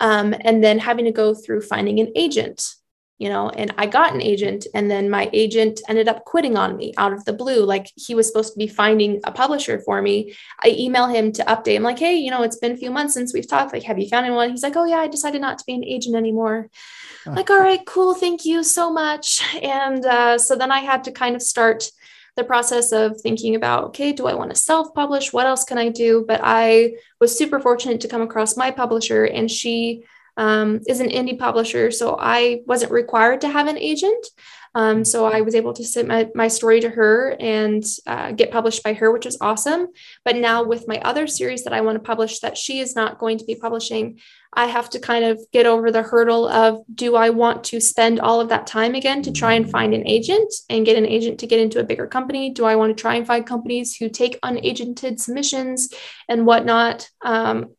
[0.00, 2.74] um, and then having to go through finding an agent
[3.18, 6.76] you know and i got an agent and then my agent ended up quitting on
[6.76, 7.64] me out of the blue.
[7.64, 10.34] Like he was supposed to be finding a publisher for me.
[10.62, 11.76] I email him to update.
[11.76, 13.72] I'm like hey you know it's been a few months since we've talked.
[13.72, 14.50] Like have you found anyone?
[14.50, 16.70] He's like oh yeah i decided not to be an agent anymore.
[17.26, 18.14] Like all right cool.
[18.14, 19.42] Thank you so much.
[19.62, 21.90] And uh, so then i had to kind of start
[22.38, 25.32] the process of thinking about okay do i want to self-publish?
[25.32, 26.24] What else can i do?
[26.26, 30.04] But i was super fortunate to come across my publisher and she
[30.38, 34.26] um, is an indie publisher, so I wasn't required to have an agent.
[34.74, 38.52] Um, so I was able to send my, my story to her and uh, get
[38.52, 39.88] published by her, which was awesome.
[40.24, 43.18] But now with my other series that I want to publish that she is not
[43.18, 44.20] going to be publishing,
[44.52, 48.20] I have to kind of get over the hurdle of do I want to spend
[48.20, 51.40] all of that time again to try and find an agent and get an agent
[51.40, 52.50] to get into a bigger company?
[52.50, 55.92] Do I want to try and find companies who take unagented submissions
[56.28, 57.08] and whatnot?
[57.22, 57.74] Um,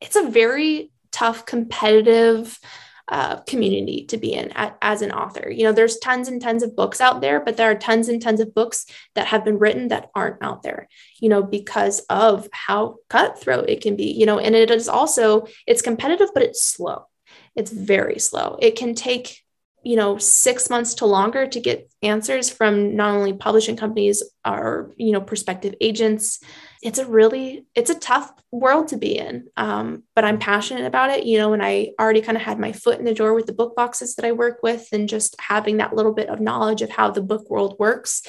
[0.00, 2.58] it's a very tough, competitive
[3.10, 5.50] uh, community to be in a, as an author.
[5.50, 8.22] You know, there's tons and tons of books out there, but there are tons and
[8.22, 8.86] tons of books
[9.16, 10.88] that have been written that aren't out there,
[11.18, 15.46] you know, because of how cutthroat it can be, you know, and it is also,
[15.66, 17.06] it's competitive, but it's slow.
[17.56, 18.58] It's very slow.
[18.62, 19.42] It can take
[19.82, 24.92] you know six months to longer to get answers from not only publishing companies or
[24.98, 26.40] you know prospective agents
[26.82, 31.10] it's a really it's a tough world to be in um, but i'm passionate about
[31.10, 31.24] it.
[31.24, 33.52] You know and i already kind of had my foot in the door with the
[33.52, 36.90] book boxes that i work with and just having that little bit of knowledge of
[36.90, 38.22] how the book world works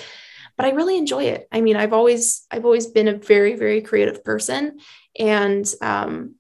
[0.58, 1.48] but i really enjoy it.
[1.52, 4.80] I mean i've always i've always been a very very creative person
[5.18, 6.36] and um,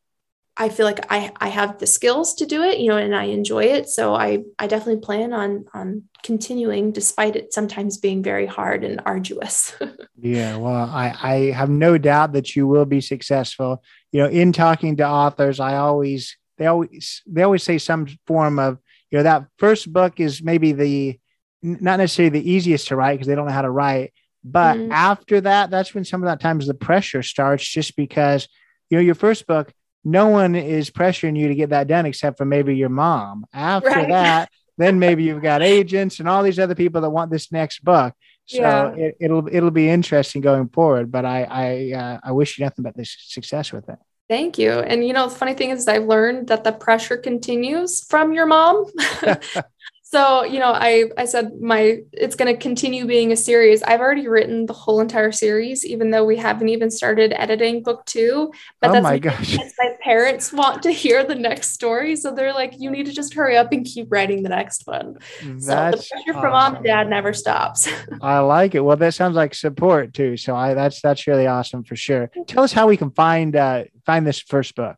[0.61, 3.23] I feel like I, I have the skills to do it, you know, and I
[3.23, 3.89] enjoy it.
[3.89, 9.01] So I, I definitely plan on, on continuing despite it sometimes being very hard and
[9.03, 9.73] arduous.
[10.21, 10.57] yeah.
[10.57, 13.81] Well, I, I have no doubt that you will be successful.
[14.11, 18.59] You know, in talking to authors, I always, they always, they always say some form
[18.59, 18.77] of,
[19.09, 21.19] you know, that first book is maybe the,
[21.63, 24.13] not necessarily the easiest to write because they don't know how to write.
[24.43, 24.91] But mm-hmm.
[24.91, 28.47] after that, that's when some of that times the pressure starts just because,
[28.91, 29.73] you know, your first book,
[30.03, 33.45] no one is pressuring you to get that done except for maybe your mom.
[33.53, 34.09] After right.
[34.09, 37.83] that, then maybe you've got agents and all these other people that want this next
[37.83, 38.13] book.
[38.45, 39.09] So yeah.
[39.19, 41.11] it, will it'll be interesting going forward.
[41.11, 43.99] But I I uh, I wish you nothing but this success with it.
[44.27, 44.71] Thank you.
[44.71, 48.45] And you know, the funny thing is, I've learned that the pressure continues from your
[48.45, 48.85] mom.
[50.11, 53.81] so you know i i said my it's going to continue being a series.
[53.83, 58.05] I've already written the whole entire series even though we haven't even started editing book
[58.05, 58.51] two
[58.81, 59.57] but oh that's my gosh.
[59.57, 62.15] my parents want to hear the next story.
[62.15, 65.17] So they're like you need to just hurry up and keep writing the next one.
[65.41, 66.41] That's so the pressure awesome.
[66.41, 67.89] from mom and dad never stops.
[68.21, 68.81] I like it.
[68.81, 70.35] Well that sounds like support too.
[70.37, 72.29] So i that's that's really awesome for sure.
[72.47, 74.97] Tell us how we can find uh find this first book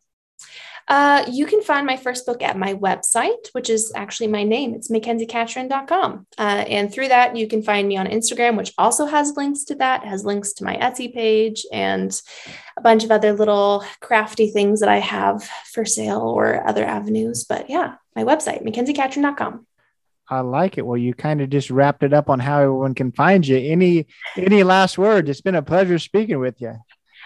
[0.88, 4.74] uh, you can find my first book at my website, which is actually my name.
[4.74, 6.26] It's mackenziecatron.com.
[6.36, 9.74] Uh, and through that, you can find me on Instagram, which also has links to
[9.76, 12.20] that, has links to my Etsy page and
[12.76, 17.44] a bunch of other little crafty things that I have for sale or other avenues.
[17.44, 19.66] But yeah, my website, mackenziecatron.com.
[20.28, 20.86] I like it.
[20.86, 23.58] Well, you kind of just wrapped it up on how everyone can find you.
[23.58, 24.06] Any
[24.36, 25.28] any last words?
[25.28, 26.76] It's been a pleasure speaking with you.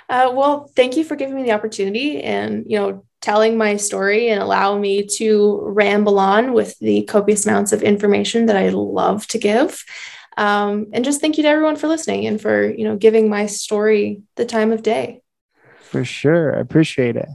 [0.09, 4.29] Uh, well, thank you for giving me the opportunity and you know telling my story
[4.29, 9.27] and allow me to ramble on with the copious amounts of information that I love
[9.29, 9.85] to give.
[10.37, 13.47] Um, and just thank you to everyone for listening and for you know giving my
[13.47, 15.21] story the time of day.
[15.81, 17.29] For sure, I appreciate it.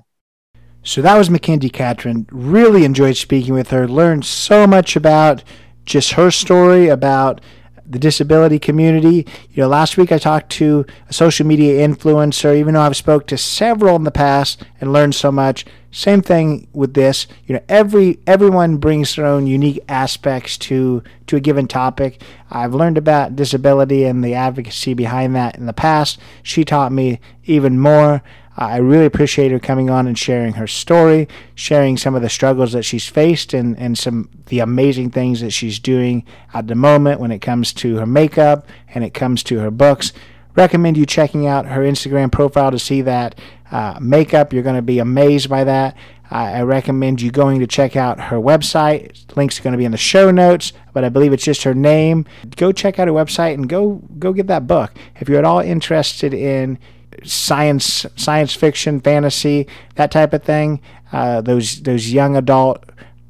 [0.84, 2.28] So that was Mackenzie Catron.
[2.32, 3.88] Really enjoyed speaking with her.
[3.88, 5.44] Learned so much about
[5.86, 7.42] just her story, about
[7.86, 9.28] the disability community.
[9.52, 13.28] You know, last week I talked to a social media influencer, even though I've spoke
[13.28, 15.66] to several in the past and learned so much.
[15.92, 17.28] Same thing with this.
[17.46, 22.22] You know, every everyone brings their own unique aspects to to a given topic.
[22.50, 26.20] I've learned about disability and the advocacy behind that in the past.
[26.42, 28.24] She taught me even more.
[28.56, 32.72] I really appreciate her coming on and sharing her story, sharing some of the struggles
[32.74, 36.24] that she's faced and, and some the amazing things that she's doing
[36.54, 40.14] at the moment when it comes to her makeup and it comes to her books.
[40.56, 43.40] Recommend you checking out her Instagram profile to see that
[43.72, 44.54] uh, makeup.
[44.54, 45.98] You're going to be amazed by that.
[46.34, 49.36] I recommend you going to check out her website.
[49.38, 51.76] Links are going to be in the show notes, but I believe it's just her
[51.76, 52.26] name.
[52.56, 54.92] Go check out her website and go go get that book.
[55.20, 56.80] If you're at all interested in
[57.24, 60.82] science science fiction, fantasy, that type of thing.
[61.12, 62.84] Uh, those those young adult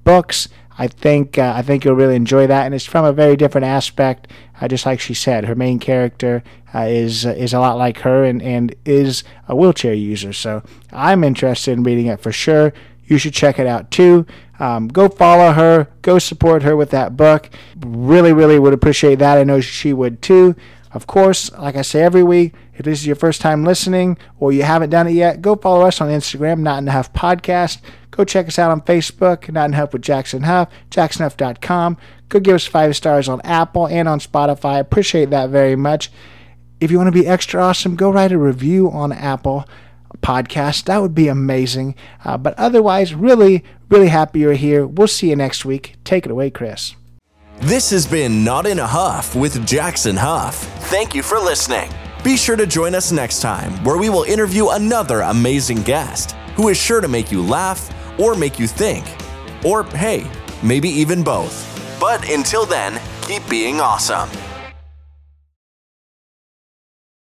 [0.04, 0.48] books.
[0.78, 3.66] I think uh, I think you'll really enjoy that, and it's from a very different
[3.66, 4.28] aspect.
[4.60, 8.24] Uh, just like she said, her main character uh, is is a lot like her,
[8.24, 10.34] and and is a wheelchair user.
[10.34, 12.74] So I'm interested in reading it for sure.
[13.06, 14.26] You should check it out too.
[14.60, 15.90] Um, go follow her.
[16.02, 17.50] Go support her with that book.
[17.86, 19.38] Really, really would appreciate that.
[19.38, 20.56] I know she would too.
[20.94, 24.52] Of course, like I say every week, if this is your first time listening or
[24.52, 27.82] you haven't done it yet, go follow us on Instagram, Not in Huff Podcast.
[28.12, 31.98] Go check us out on Facebook, Not in Huff with Jackson Huff, jacksonhuff.com.
[32.30, 34.80] Go give us five stars on Apple and on Spotify.
[34.80, 36.12] Appreciate that very much.
[36.80, 39.68] If you want to be extra awesome, go write a review on Apple
[40.22, 40.86] Podcast.
[40.86, 41.96] That would be amazing.
[42.24, 43.64] Uh, but otherwise, really,
[43.94, 44.88] Really happy you're here.
[44.88, 45.98] We'll see you next week.
[46.04, 46.96] Take it away, Chris.
[47.60, 50.56] This has been Not in a Huff with Jackson Huff.
[50.90, 51.90] Thank you for listening.
[52.24, 56.70] Be sure to join us next time where we will interview another amazing guest who
[56.70, 57.90] is sure to make you laugh
[58.20, 59.06] or make you think.
[59.64, 60.30] Or, hey,
[60.62, 61.70] maybe even both.
[62.00, 64.30] But until then, keep being awesome.